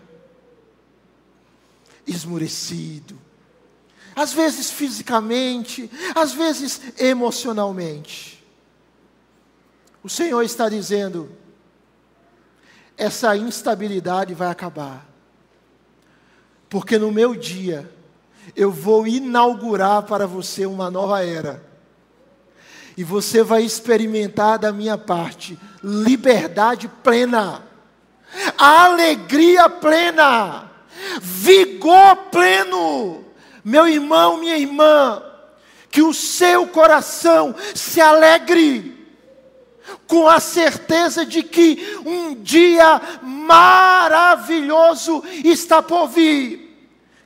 [2.07, 3.19] esmurecido,
[4.15, 8.45] às vezes fisicamente, às vezes emocionalmente.
[10.03, 11.31] O Senhor está dizendo:
[12.97, 15.09] essa instabilidade vai acabar,
[16.69, 17.91] porque no meu dia
[18.57, 21.72] eu vou inaugurar para você uma nova era
[22.97, 27.63] e você vai experimentar da minha parte liberdade plena,
[28.57, 30.71] alegria plena,
[31.21, 33.25] vigor pleno.
[33.65, 35.23] Meu irmão, minha irmã,
[35.91, 38.93] que o seu coração se alegre
[40.07, 46.61] com a certeza de que um dia maravilhoso está por vir.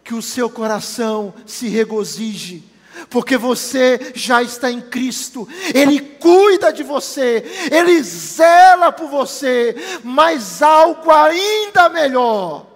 [0.04, 2.62] Que o seu coração se regozije
[3.10, 10.62] porque você já está em Cristo, Ele cuida de você, Ele zela por você, mas
[10.62, 12.66] algo ainda melhor,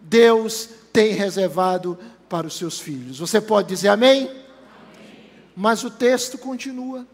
[0.00, 3.18] Deus tem reservado para os seus filhos.
[3.18, 4.24] Você pode dizer amém?
[4.24, 4.42] amém.
[5.56, 7.06] Mas o texto continua,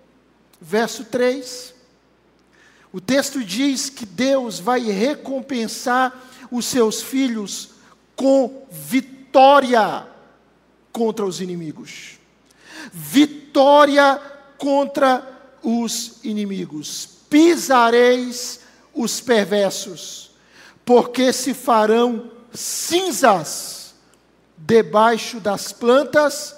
[0.61, 1.75] verso 3.
[2.93, 6.13] O texto diz que Deus vai recompensar
[6.51, 7.71] os seus filhos
[8.17, 10.07] com vitória
[10.91, 12.18] contra os inimigos
[12.93, 14.21] vitória
[14.57, 15.27] contra
[15.63, 17.09] os inimigos.
[17.29, 18.61] Pisareis
[18.95, 20.31] os perversos,
[20.85, 23.95] porque se farão cinzas
[24.57, 26.57] debaixo das plantas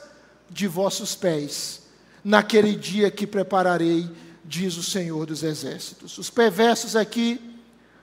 [0.49, 1.83] de vossos pés,
[2.25, 4.09] naquele dia que prepararei,
[4.45, 6.19] diz o Senhor dos Exércitos.
[6.19, 7.41] Os perversos aqui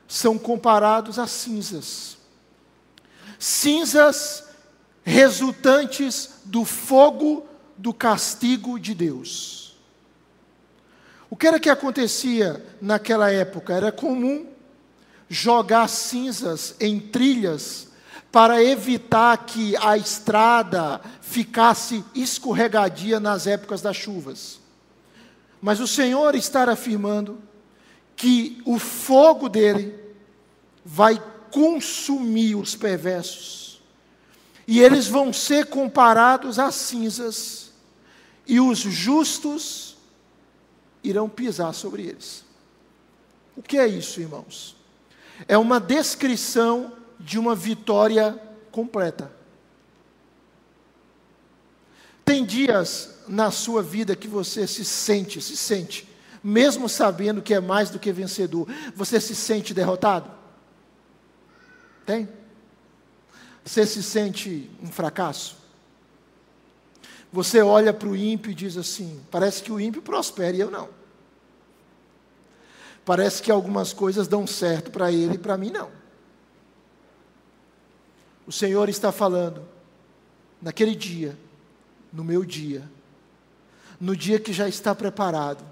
[0.07, 2.17] são comparados a cinzas.
[3.39, 4.43] Cinzas
[5.03, 7.46] resultantes do fogo
[7.77, 9.75] do castigo de Deus.
[11.29, 13.73] O que era que acontecia naquela época?
[13.73, 14.45] Era comum
[15.29, 17.89] jogar cinzas em trilhas
[18.31, 24.59] para evitar que a estrada ficasse escorregadia nas épocas das chuvas.
[25.61, 27.39] Mas o Senhor está afirmando
[28.15, 29.97] que o fogo dele
[30.83, 31.21] vai
[31.51, 33.81] consumir os perversos,
[34.67, 37.66] e eles vão ser comparados a cinzas
[38.47, 39.97] e os justos
[41.03, 42.45] irão pisar sobre eles.
[43.55, 44.75] O que é isso, irmãos?
[45.47, 48.39] É uma descrição de uma vitória
[48.71, 49.31] completa.
[52.23, 56.07] Tem dias na sua vida que você se sente, se sente,
[56.43, 60.31] mesmo sabendo que é mais do que vencedor, você se sente derrotado?
[62.05, 62.29] Tem?
[63.65, 65.56] Você se sente um fracasso?
[67.37, 70.71] Você olha para o ímpio e diz assim: parece que o ímpio prospera e eu
[70.71, 70.89] não.
[73.05, 75.91] Parece que algumas coisas dão certo para ele e para mim não.
[78.47, 79.63] O Senhor está falando,
[80.59, 81.37] naquele dia,
[82.11, 82.89] no meu dia,
[84.01, 85.63] no dia que já está preparado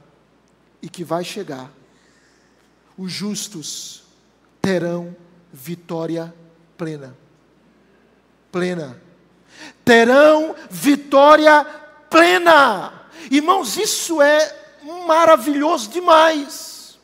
[0.84, 1.72] e que vai chegar,
[2.96, 4.04] os justos
[4.62, 5.16] terão
[5.52, 6.32] vitória
[6.78, 7.18] plena.
[8.52, 9.05] Plena.
[9.84, 11.66] Terão vitória
[12.10, 12.94] plena.
[13.30, 14.56] Irmãos, isso é
[15.06, 16.98] maravilhoso demais.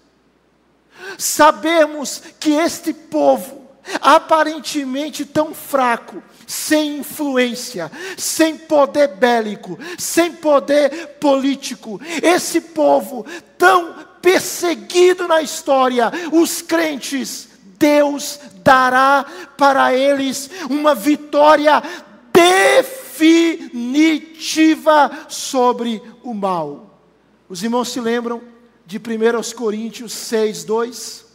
[1.18, 3.70] Sabemos que este povo,
[4.02, 13.26] aparentemente tão fraco, sem influência, sem poder bélico, sem poder político, esse povo
[13.58, 17.48] tão perseguido na história, os crentes,
[17.78, 19.26] Deus dará
[19.58, 21.82] para eles uma vitória
[22.34, 27.00] definitiva sobre o mal.
[27.48, 28.42] Os irmãos se lembram
[28.86, 29.02] de 1
[29.56, 31.26] Coríntios 6, 2?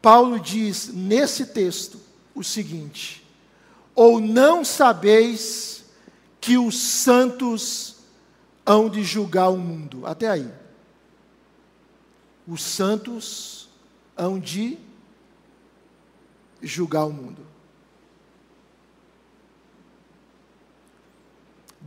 [0.00, 1.98] Paulo diz nesse texto
[2.34, 3.26] o seguinte:
[3.94, 5.84] Ou não sabeis
[6.40, 7.96] que os santos
[8.64, 10.06] hão de julgar o mundo?
[10.06, 10.48] Até aí.
[12.46, 13.68] Os santos
[14.16, 14.78] hão de
[16.62, 17.55] julgar o mundo.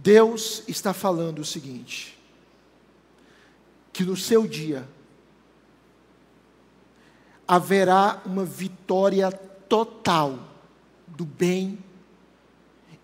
[0.02, 2.18] Deus está falando o seguinte:
[3.92, 4.88] que no seu dia
[7.48, 10.40] haverá uma vitória total
[11.08, 11.78] do bem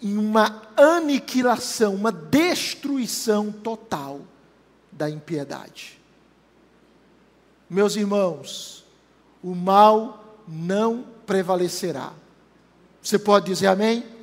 [0.02, 4.22] em uma aniquilação, uma destruição total
[4.92, 6.00] da impiedade.
[7.70, 8.86] Meus irmãos,
[9.44, 12.14] o mal não prevalecerá.
[13.02, 14.15] Você pode dizer amém?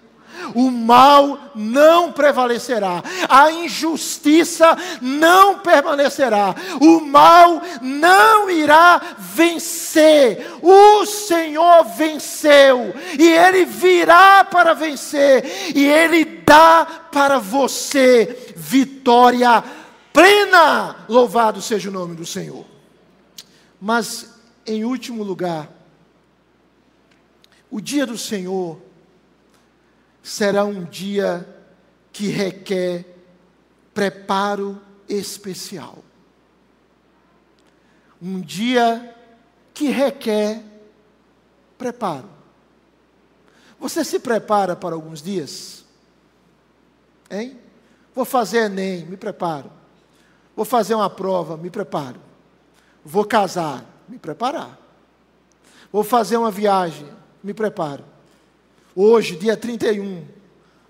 [0.54, 10.46] O mal não prevalecerá, a injustiça não permanecerá, o mal não irá vencer.
[10.62, 19.62] O Senhor venceu e Ele virá para vencer, e Ele dá para você vitória
[20.12, 21.04] plena.
[21.08, 22.64] Louvado seja o nome do Senhor.
[23.80, 24.30] Mas,
[24.66, 25.68] em último lugar,
[27.70, 28.80] o dia do Senhor
[30.22, 31.46] será um dia
[32.12, 33.04] que requer
[33.92, 35.98] preparo especial.
[38.20, 39.16] Um dia
[39.74, 40.62] que requer
[41.76, 42.28] preparo.
[43.80, 45.84] Você se prepara para alguns dias?
[47.28, 47.58] Hein?
[48.14, 49.72] Vou fazer Enem, me preparo.
[50.54, 52.20] Vou fazer uma prova, me preparo.
[53.04, 54.78] Vou casar, me preparar.
[55.90, 57.08] Vou fazer uma viagem,
[57.42, 58.11] me preparo.
[58.94, 60.24] Hoje, dia 31,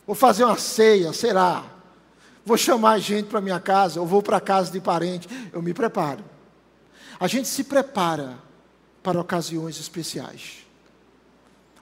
[0.07, 1.65] vou fazer uma ceia, será?
[2.45, 5.73] Vou chamar gente para minha casa, ou vou para a casa de parente, eu me
[5.73, 6.25] preparo.
[7.21, 8.39] A gente se prepara
[9.03, 10.67] para ocasiões especiais.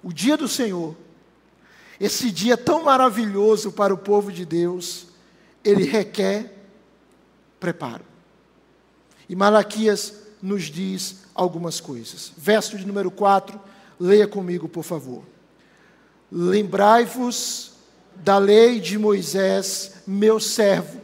[0.02, 0.94] O dia do Senhor,
[1.98, 5.06] esse dia tão maravilhoso para o povo de Deus,
[5.64, 6.54] ele requer
[7.58, 8.04] preparo.
[9.28, 12.32] E Malaquias nos diz algumas coisas.
[12.36, 13.58] Verso de número 4,
[13.98, 15.29] leia comigo, por favor.
[16.30, 17.72] Lembrai-vos
[18.14, 21.00] da lei de Moisés, meu servo,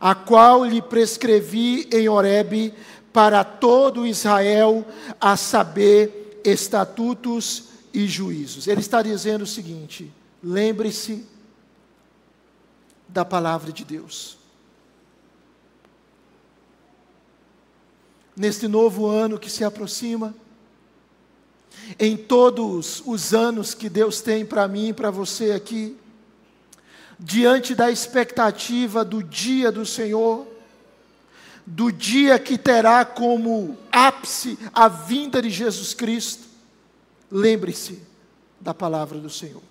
[0.00, 2.72] a qual lhe prescrevi em Horebe
[3.12, 4.84] para todo Israel,
[5.20, 8.66] a saber, estatutos e juízos.
[8.66, 10.12] Ele está dizendo o seguinte:
[10.42, 11.24] lembre-se
[13.08, 14.44] da palavra de Deus.
[18.36, 20.34] neste novo ano que se aproxima,
[21.98, 25.96] em todos os anos que Deus tem para mim e para você aqui,
[27.18, 30.46] diante da expectativa do dia do Senhor,
[31.66, 36.44] do dia que terá como ápice a vinda de Jesus Cristo,
[37.30, 38.02] lembre-se
[38.60, 39.62] da palavra do Senhor.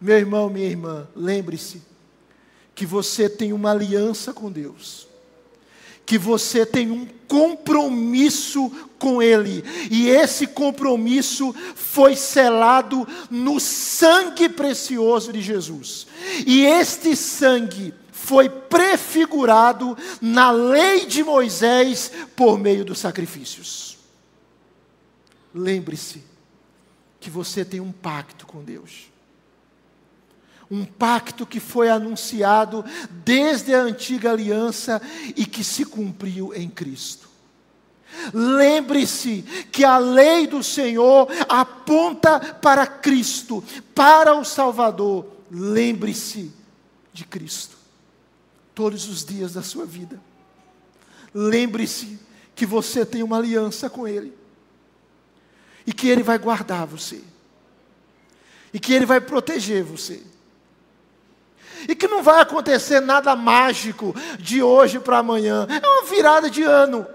[0.00, 1.82] Meu irmão, minha irmã, lembre-se
[2.74, 5.06] que você tem uma aliança com Deus
[6.06, 15.32] que você tem um compromisso com Ele, e esse compromisso foi selado no sangue precioso
[15.32, 16.06] de Jesus,
[16.46, 23.98] e este sangue foi prefigurado na lei de Moisés por meio dos sacrifícios.
[25.54, 26.22] Lembre-se
[27.20, 29.13] que você tem um pacto com Deus
[30.74, 32.84] um pacto que foi anunciado
[33.24, 35.00] desde a antiga aliança
[35.36, 37.28] e que se cumpriu em Cristo.
[38.32, 43.62] Lembre-se que a lei do Senhor aponta para Cristo,
[43.94, 45.26] para o Salvador.
[45.50, 46.52] Lembre-se
[47.12, 47.76] de Cristo,
[48.74, 50.20] todos os dias da sua vida.
[51.32, 52.18] Lembre-se
[52.56, 54.32] que você tem uma aliança com Ele,
[55.86, 57.20] e que Ele vai guardar você,
[58.72, 60.33] e que Ele vai proteger você
[61.88, 65.66] e que não vai acontecer nada mágico de hoje para amanhã.
[65.68, 67.06] É uma virada de ano.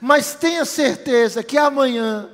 [0.00, 2.28] Mas tenha certeza que amanhã,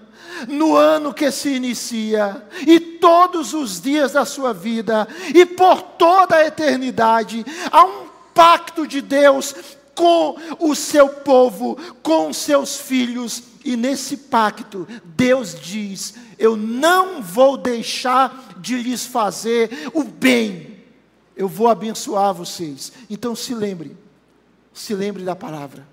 [0.47, 6.37] no ano que se inicia, e todos os dias da sua vida, e por toda
[6.37, 9.55] a eternidade, há um pacto de Deus
[9.95, 17.21] com o seu povo, com os seus filhos, e nesse pacto, Deus diz: Eu não
[17.21, 20.78] vou deixar de lhes fazer o bem
[21.39, 22.93] eu vou abençoar vocês.
[23.09, 23.97] Então se lembre,
[24.75, 25.87] se lembre da palavra.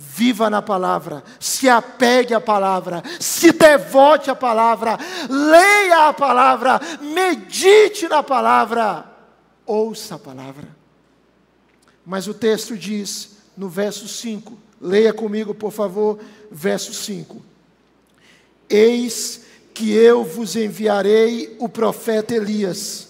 [0.00, 4.96] Viva na palavra, se apegue à palavra, se devote à palavra,
[5.28, 9.04] leia a palavra, medite na palavra,
[9.66, 10.68] ouça a palavra.
[12.06, 17.42] Mas o texto diz, no verso 5, leia comigo, por favor, verso 5:
[18.70, 19.42] Eis
[19.74, 23.07] que eu vos enviarei o profeta Elias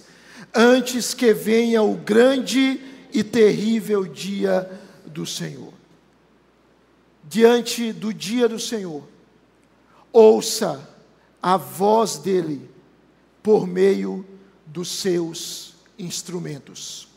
[0.54, 2.80] antes que venha o grande
[3.12, 4.70] e terrível dia
[5.06, 5.72] do Senhor.
[7.24, 9.06] Diante do dia do Senhor,
[10.12, 10.88] ouça
[11.42, 12.68] a voz dele
[13.42, 14.26] por meio
[14.66, 17.08] dos seus instrumentos,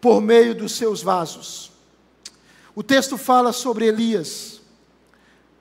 [0.00, 1.72] por meio dos seus vasos.
[2.74, 4.60] O texto fala sobre Elias.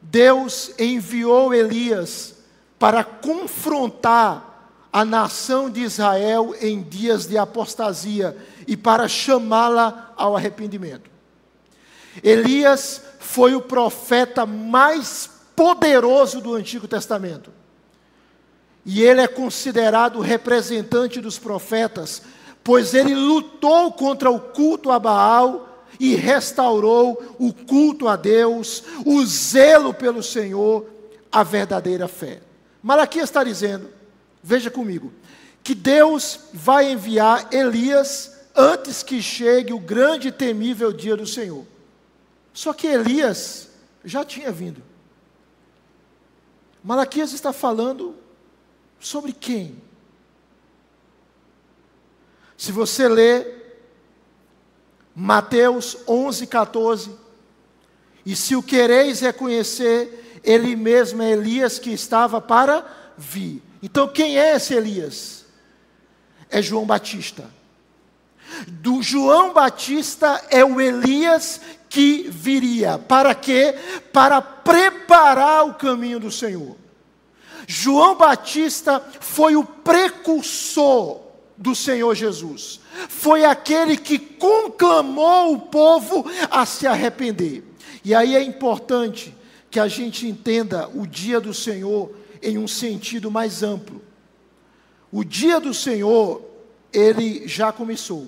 [0.01, 2.35] Deus enviou Elias
[2.79, 4.52] para confrontar
[4.93, 8.37] a nação de Israel em dias de apostasia
[8.67, 11.09] e para chamá-la ao arrependimento.
[12.21, 17.51] Elias foi o profeta mais poderoso do Antigo Testamento.
[18.85, 22.21] E ele é considerado o representante dos profetas,
[22.63, 29.25] pois ele lutou contra o culto a Baal e restaurou o culto a Deus, o
[29.25, 30.85] zelo pelo Senhor,
[31.31, 32.41] a verdadeira fé.
[32.83, 34.02] Malaquias está dizendo:
[34.43, 35.13] Veja comigo,
[35.63, 41.65] que Deus vai enviar Elias antes que chegue o grande e temível dia do Senhor.
[42.53, 43.69] Só que Elias
[44.03, 44.83] já tinha vindo.
[46.83, 48.15] Malaquias está falando
[48.99, 49.81] sobre quem?
[52.57, 53.79] Se você ler
[55.15, 57.15] Mateus 11, 14,
[58.25, 62.85] e se o quereis reconhecer, ele mesmo é Elias que estava para
[63.17, 63.61] vir.
[63.83, 65.45] Então, quem é esse Elias?
[66.49, 67.43] É João Batista.
[68.67, 71.59] Do João Batista é o Elias
[71.89, 72.97] que viria.
[72.97, 73.75] Para quê?
[74.13, 76.77] Para preparar o caminho do Senhor.
[77.67, 81.19] João Batista foi o precursor
[81.57, 82.79] do Senhor Jesus.
[83.09, 87.65] Foi aquele que conclamou o povo a se arrepender.
[88.05, 89.35] E aí é importante
[89.69, 94.01] que a gente entenda o dia do Senhor em um sentido mais amplo.
[95.11, 96.43] O dia do Senhor,
[96.91, 98.27] ele já começou.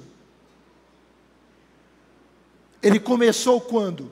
[2.81, 4.11] Ele começou quando?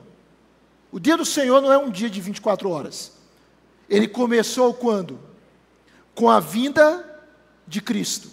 [0.92, 3.12] O dia do Senhor não é um dia de 24 horas.
[3.88, 5.18] Ele começou quando?
[6.14, 7.22] Com a vinda
[7.66, 8.28] de Cristo.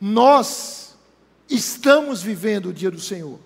[0.00, 0.96] Nós
[1.48, 3.38] estamos vivendo o dia do Senhor.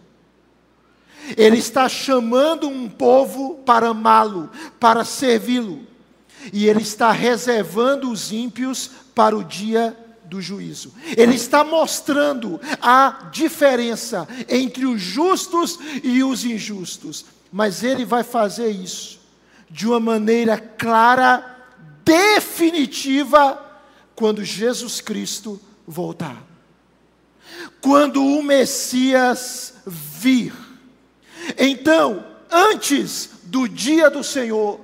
[1.36, 5.93] Ele está chamando um povo para amá-lo, para servi-lo
[6.52, 10.92] e ele está reservando os ímpios para o dia do juízo.
[11.16, 18.68] Ele está mostrando a diferença entre os justos e os injustos, mas ele vai fazer
[18.70, 19.20] isso
[19.70, 21.56] de uma maneira clara,
[22.04, 23.60] definitiva,
[24.14, 26.42] quando Jesus Cristo voltar.
[27.80, 30.54] Quando o Messias vir.
[31.58, 34.83] Então, antes do dia do Senhor,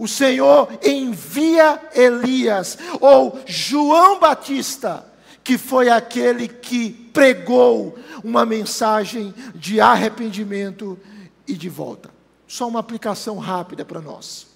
[0.00, 5.06] o Senhor envia Elias, ou João Batista,
[5.44, 10.98] que foi aquele que pregou uma mensagem de arrependimento
[11.46, 12.08] e de volta.
[12.48, 14.46] Só uma aplicação rápida para nós.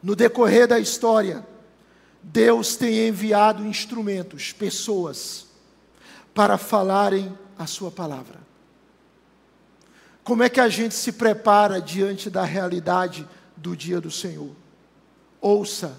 [0.00, 1.44] No decorrer da história,
[2.22, 5.46] Deus tem enviado instrumentos, pessoas,
[6.32, 8.38] para falarem a Sua palavra.
[10.22, 13.26] Como é que a gente se prepara diante da realidade
[13.62, 14.50] do dia do Senhor.
[15.40, 15.98] Ouça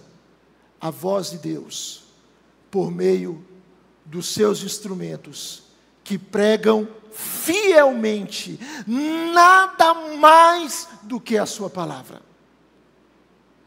[0.80, 2.04] a voz de Deus
[2.70, 3.44] por meio
[4.06, 5.64] dos seus instrumentos
[6.04, 12.22] que pregam fielmente nada mais do que a sua palavra.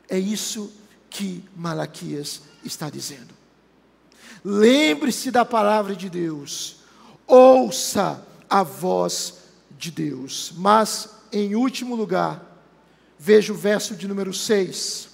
[0.09, 0.70] É isso
[1.09, 3.34] que Malaquias está dizendo.
[4.44, 6.76] lembre-se da palavra de Deus,
[7.26, 9.38] ouça a voz
[9.70, 10.53] de Deus.
[10.57, 12.56] Mas, em último lugar,
[13.19, 15.09] veja o verso de número 6.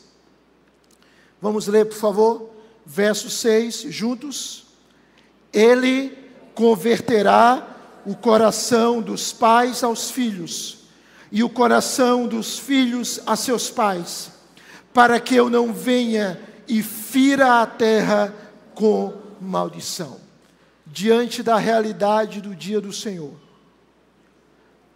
[1.40, 2.50] Vamos ler, por favor?
[2.84, 4.66] Verso 6, juntos.
[5.52, 6.16] Ele
[6.54, 7.68] converterá
[8.04, 10.78] o coração dos pais aos filhos,
[11.30, 14.32] e o coração dos filhos a seus pais,
[14.92, 16.38] para que eu não venha
[16.68, 18.34] e fira a terra
[18.74, 20.20] com maldição.
[20.86, 23.32] Diante da realidade do dia do Senhor,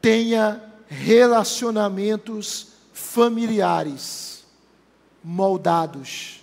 [0.00, 4.42] tenha relacionamentos familiares
[5.22, 6.40] moldados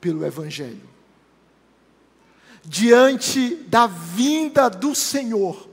[0.00, 0.92] pelo Evangelho
[2.64, 5.68] diante da vinda do Senhor.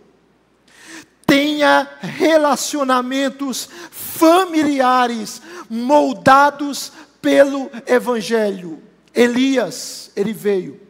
[1.26, 6.92] Tenha relacionamentos familiares moldados
[7.22, 8.82] pelo Evangelho.
[9.14, 10.82] Elias, ele veio.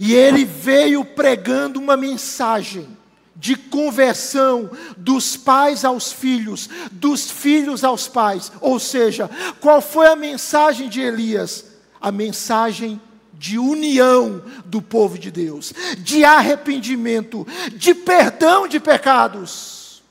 [0.00, 2.97] E ele veio pregando uma mensagem
[3.38, 8.50] de conversão dos pais aos filhos, dos filhos aos pais.
[8.60, 9.30] Ou seja,
[9.60, 11.64] qual foi a mensagem de Elias?
[12.00, 13.00] A mensagem
[13.32, 20.02] de união do povo de Deus, de arrependimento, de perdão de pecados.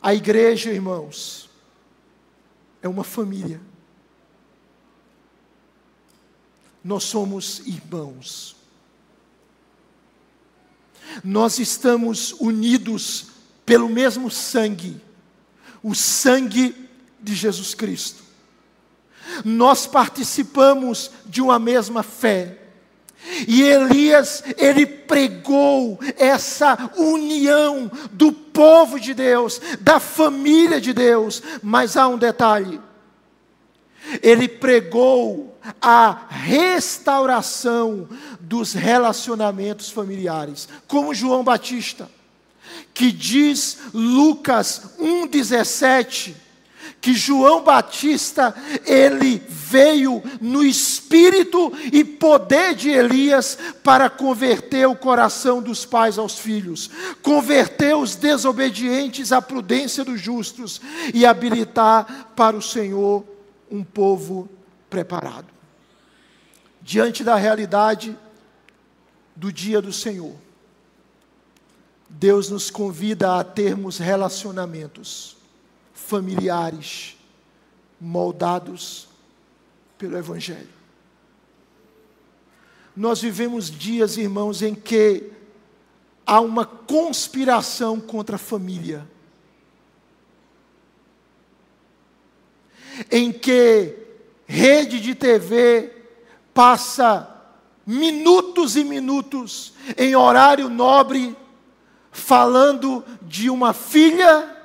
[0.00, 1.50] A igreja, irmãos,
[2.80, 3.60] é uma família.
[6.82, 8.59] Nós somos irmãos.
[11.24, 13.26] Nós estamos unidos
[13.64, 15.00] pelo mesmo sangue,
[15.82, 16.74] o sangue
[17.20, 18.30] de Jesus Cristo
[19.44, 22.58] nós participamos de uma mesma fé.
[23.46, 31.96] E Elias, ele pregou essa união do povo de Deus, da família de Deus, mas
[31.96, 32.80] há um detalhe.
[34.22, 35.49] Ele pregou
[35.80, 38.08] a restauração
[38.40, 42.10] dos relacionamentos familiares, como João Batista,
[42.94, 46.34] que diz Lucas 1,17
[47.00, 48.54] que João Batista,
[48.84, 56.38] ele veio no espírito e poder de Elias para converter o coração dos pais aos
[56.38, 56.90] filhos,
[57.22, 60.80] converter os desobedientes à prudência dos justos
[61.14, 63.24] e habilitar para o Senhor
[63.70, 64.48] um povo
[64.90, 65.46] preparado.
[66.82, 68.18] Diante da realidade
[69.36, 70.34] do dia do Senhor,
[72.08, 75.36] Deus nos convida a termos relacionamentos
[75.94, 77.16] familiares
[78.00, 79.08] moldados
[79.96, 80.80] pelo Evangelho.
[82.96, 85.30] Nós vivemos dias, irmãos, em que
[86.26, 89.06] há uma conspiração contra a família.
[93.10, 93.99] Em que
[94.50, 95.92] rede de TV
[96.52, 97.28] passa
[97.86, 101.36] minutos e minutos em horário nobre
[102.10, 104.56] falando de uma filha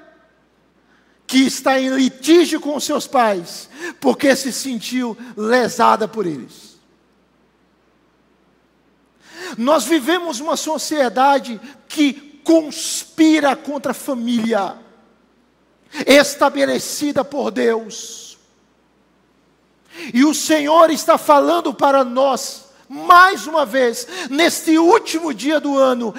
[1.28, 3.70] que está em litígio com seus pais,
[4.00, 6.80] porque se sentiu lesada por eles.
[9.56, 14.78] Nós vivemos uma sociedade que conspira contra a família,
[16.08, 18.25] estabelecida por Deus.
[20.14, 26.14] E o Senhor está falando para nós, mais uma vez, neste último dia do ano,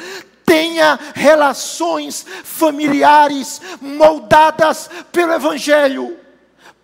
[0.45, 6.17] tenha relações familiares moldadas pelo Evangelho.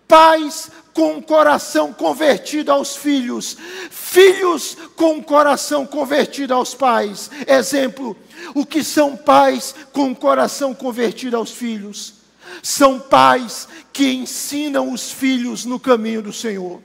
[0.07, 3.57] Pais com o coração convertido aos filhos,
[3.89, 7.31] filhos com o coração convertido aos pais.
[7.47, 8.15] Exemplo,
[8.53, 12.12] o que são pais com o coração convertido aos filhos?
[12.61, 16.81] São pais que ensinam os filhos no caminho do Senhor.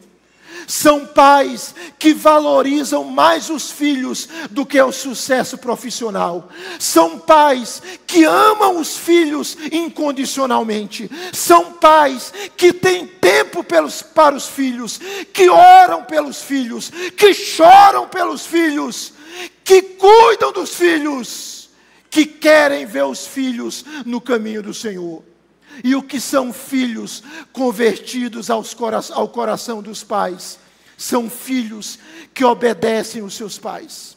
[0.66, 6.48] São pais que valorizam mais os filhos do que o sucesso profissional.
[6.78, 11.10] São pais que amam os filhos incondicionalmente.
[11.32, 15.00] São pais que têm tempo pelos, para os filhos,
[15.32, 19.12] que oram pelos filhos, que choram pelos filhos,
[19.64, 21.70] que cuidam dos filhos,
[22.10, 25.27] que querem ver os filhos no caminho do Senhor.
[25.82, 27.22] E o que são filhos
[27.52, 30.58] convertidos cora ao coração dos pais?
[30.96, 31.98] São filhos
[32.34, 34.16] que obedecem os seus pais.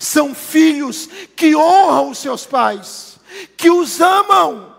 [0.00, 3.18] São filhos que honram os seus pais,
[3.56, 4.74] que os amam,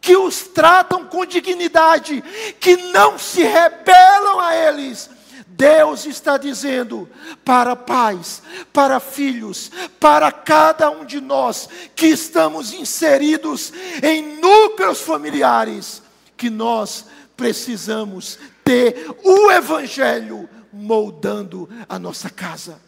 [0.00, 2.22] que os tratam com dignidade,
[2.60, 5.08] que não se rebelam a eles,
[5.56, 7.08] Deus está dizendo
[7.44, 8.42] para pais,
[8.72, 16.02] para filhos, para cada um de nós que estamos inseridos em núcleos familiares,
[16.36, 22.80] que nós precisamos ter o Evangelho moldando a nossa casa.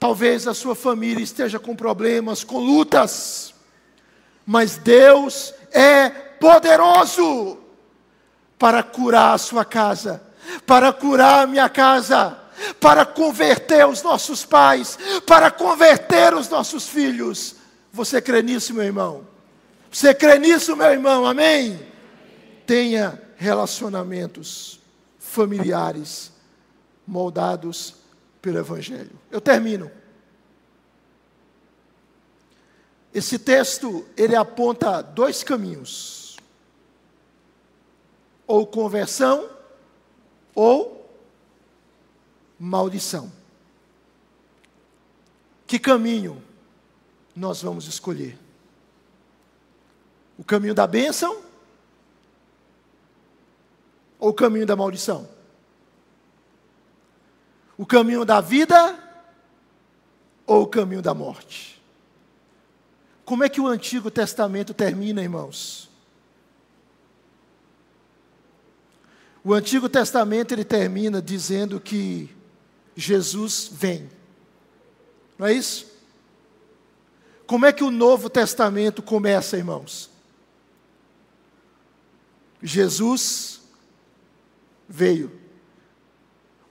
[0.00, 3.54] Talvez a sua família esteja com problemas, com lutas,
[4.44, 7.58] mas Deus é poderoso
[8.58, 10.27] para curar a sua casa,
[10.66, 12.38] para curar a minha casa,
[12.80, 17.56] para converter os nossos pais, para converter os nossos filhos.
[17.92, 19.26] Você crê nisso, meu irmão?
[19.90, 21.26] Você crê nisso, meu irmão?
[21.26, 21.80] Amém?
[22.66, 24.80] Tenha relacionamentos
[25.18, 26.32] familiares
[27.06, 27.94] moldados
[28.42, 29.18] pelo Evangelho.
[29.30, 29.90] Eu termino.
[33.12, 36.36] Esse texto, ele aponta dois caminhos.
[38.46, 39.48] Ou conversão,
[40.58, 41.08] ou
[42.58, 43.30] maldição.
[45.68, 46.42] Que caminho
[47.36, 48.36] nós vamos escolher?
[50.36, 51.44] O caminho da bênção
[54.18, 55.28] ou o caminho da maldição?
[57.76, 58.98] O caminho da vida
[60.44, 61.80] ou o caminho da morte?
[63.24, 65.87] Como é que o Antigo Testamento termina, irmãos?
[69.48, 72.28] O Antigo Testamento ele termina dizendo que
[72.94, 74.06] Jesus vem.
[75.38, 75.86] Não é isso?
[77.46, 80.10] Como é que o Novo Testamento começa, irmãos?
[82.62, 83.62] Jesus
[84.86, 85.32] veio.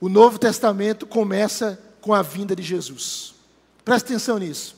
[0.00, 3.34] O Novo Testamento começa com a vinda de Jesus.
[3.84, 4.76] Presta atenção nisso.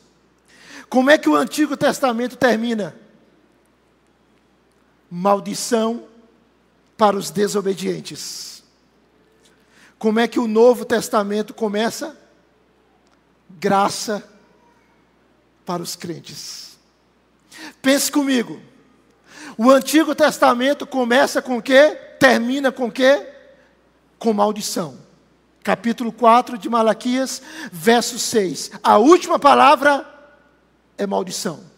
[0.89, 2.97] Como é que o Antigo Testamento termina?
[5.11, 6.09] Maldição
[7.01, 8.63] para os desobedientes.
[9.99, 12.15] Como é que o Novo Testamento começa?
[13.49, 14.23] Graça
[15.65, 16.79] para os crentes.
[17.81, 18.61] Pense comigo.
[19.57, 21.99] O Antigo Testamento começa com o quê?
[22.19, 23.27] Termina com o quê?
[24.19, 24.99] Com maldição.
[25.65, 27.41] Capítulo 4 de Malaquias,
[27.73, 28.73] verso 6.
[28.83, 30.05] A última palavra
[30.99, 31.70] é maldição.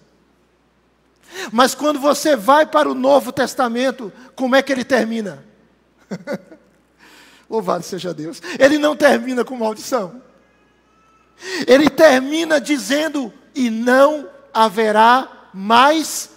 [1.50, 5.44] Mas quando você vai para o Novo Testamento, como é que ele termina?
[7.48, 8.40] Louvado seja Deus.
[8.58, 10.22] Ele não termina com maldição.
[11.66, 16.30] Ele termina dizendo: e não haverá mais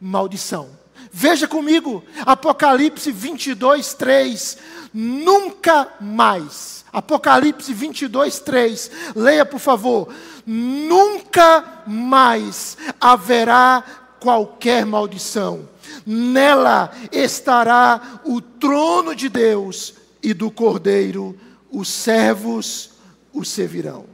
[0.00, 0.70] maldição.
[1.14, 4.58] Veja comigo, Apocalipse 22, 3.
[4.94, 6.84] Nunca mais.
[6.90, 8.90] Apocalipse 22, 3.
[9.14, 10.08] Leia, por favor.
[10.46, 13.84] Nunca mais haverá
[14.22, 15.68] qualquer maldição.
[16.06, 21.38] Nela estará o trono de Deus e do Cordeiro,
[21.70, 22.92] os servos
[23.32, 24.06] o servirão.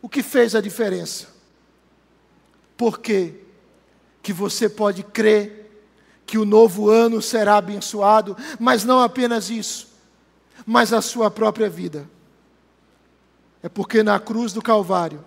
[0.00, 1.28] O que fez a diferença?
[2.76, 3.46] Por quê?
[4.26, 5.86] que você pode crer
[6.26, 9.86] que o novo ano será abençoado, mas não apenas isso,
[10.66, 12.10] mas a sua própria vida.
[13.62, 15.24] É porque na cruz do Calvário,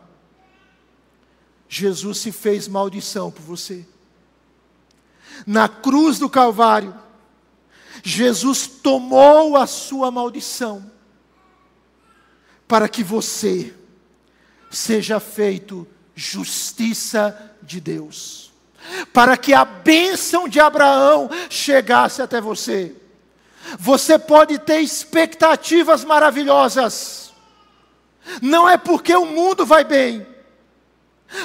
[1.69, 3.87] Jesus se fez maldição por você.
[5.45, 6.93] Na cruz do Calvário,
[8.03, 10.89] Jesus tomou a sua maldição,
[12.67, 13.73] para que você
[14.69, 18.49] seja feito justiça de Deus
[19.13, 22.95] para que a bênção de Abraão chegasse até você.
[23.77, 27.33] Você pode ter expectativas maravilhosas,
[28.41, 30.25] não é porque o mundo vai bem,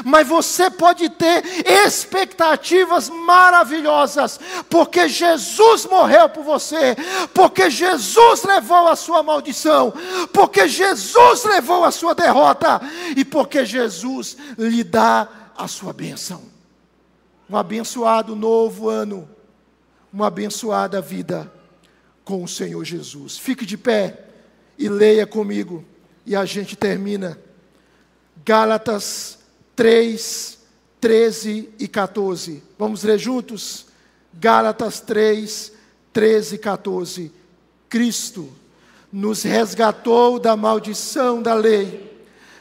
[0.05, 1.45] mas você pode ter
[1.85, 6.97] expectativas maravilhosas, porque Jesus morreu por você,
[7.33, 9.93] porque Jesus levou a sua maldição,
[10.33, 12.81] porque Jesus levou a sua derrota
[13.17, 16.55] e porque Jesus lhe dá a sua bênção
[17.49, 19.29] um abençoado novo ano,
[20.13, 21.53] uma abençoada vida
[22.25, 23.37] com o Senhor Jesus.
[23.37, 24.25] Fique de pé
[24.79, 25.85] e leia comigo,
[26.25, 27.39] e a gente termina.
[28.45, 29.39] Gálatas
[29.77, 30.59] 3,
[31.01, 32.63] 13 e 14.
[32.79, 33.87] Vamos ler juntos?
[34.33, 35.73] Gálatas 3,
[36.13, 37.33] 13 e 14.
[37.89, 38.49] Cristo
[39.13, 42.13] nos resgatou da maldição da lei,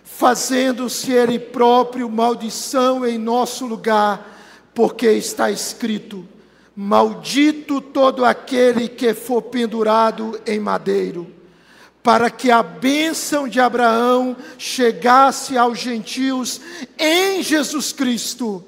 [0.03, 4.33] fazendo-se Ele próprio maldição em nosso lugar
[4.73, 6.27] porque está escrito:
[6.75, 11.27] Maldito todo aquele que for pendurado em madeiro,
[12.03, 16.59] para que a bênção de Abraão chegasse aos gentios
[16.99, 18.63] em Jesus Cristo,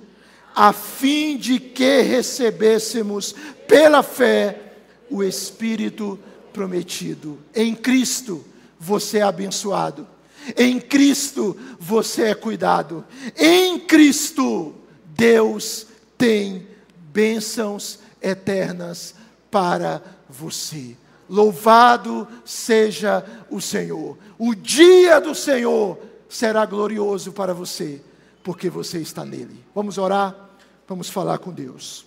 [0.55, 3.35] a fim de que recebêssemos
[3.67, 4.61] pela fé
[5.09, 6.17] o Espírito
[6.53, 7.37] prometido.
[7.53, 8.43] Em Cristo
[8.79, 10.07] você é abençoado.
[10.55, 13.03] Em Cristo você é cuidado.
[13.37, 14.73] Em Cristo
[15.07, 16.65] Deus tem
[17.11, 19.13] bênçãos eternas
[19.51, 20.95] para você.
[21.29, 24.17] Louvado seja o Senhor.
[24.37, 25.97] O dia do Senhor
[26.29, 28.01] será glorioso para você,
[28.43, 29.63] porque você está nele.
[29.73, 30.35] Vamos orar,
[30.87, 32.05] vamos falar com Deus.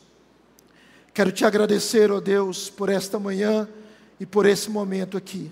[1.12, 3.68] Quero te agradecer, ó Deus, por esta manhã
[4.20, 5.50] e por esse momento aqui.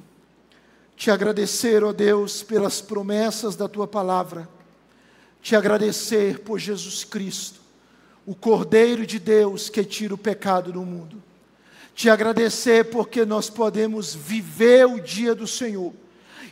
[0.96, 4.48] Te agradecer, ó Deus, pelas promessas da tua palavra.
[5.42, 7.60] Te agradecer por Jesus Cristo,
[8.24, 11.25] o Cordeiro de Deus que tira o pecado do mundo
[11.96, 15.94] te agradecer porque nós podemos viver o dia do Senhor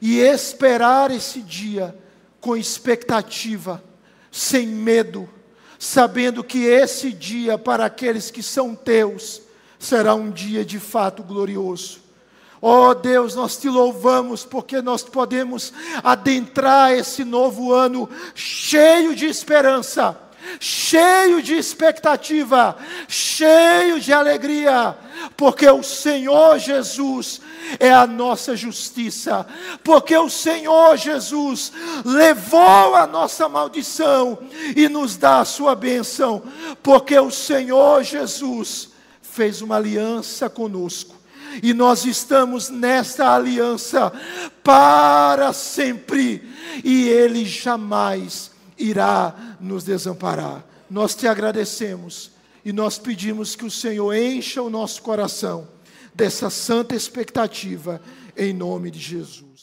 [0.01, 1.95] e esperar esse dia
[2.41, 3.85] com expectativa,
[4.33, 5.29] sem medo,
[5.79, 9.43] sabendo que esse dia, para aqueles que são teus,
[9.79, 12.01] será um dia de fato glorioso.
[12.59, 20.24] Oh Deus, nós te louvamos porque nós podemos adentrar esse novo ano cheio de esperança
[20.61, 22.77] cheio de expectativa,
[23.09, 24.97] cheio de alegria,
[25.37, 27.41] porque o Senhor Jesus
[27.79, 29.47] é a nossa justiça,
[29.83, 31.73] porque o Senhor Jesus
[32.05, 34.39] levou a nossa maldição
[34.77, 36.43] e nos dá a sua bênção,
[36.83, 38.91] porque o Senhor Jesus
[39.23, 41.15] fez uma aliança conosco.
[41.63, 44.13] E nós estamos nesta aliança
[44.63, 46.43] para sempre,
[46.83, 50.65] e Ele jamais irá nos desamparar.
[50.91, 52.31] Nós te agradecemos
[52.65, 55.69] e nós pedimos que o Senhor encha o nosso coração
[56.15, 58.01] dessa santa expectativa,
[58.37, 59.54] em nome de Jesus.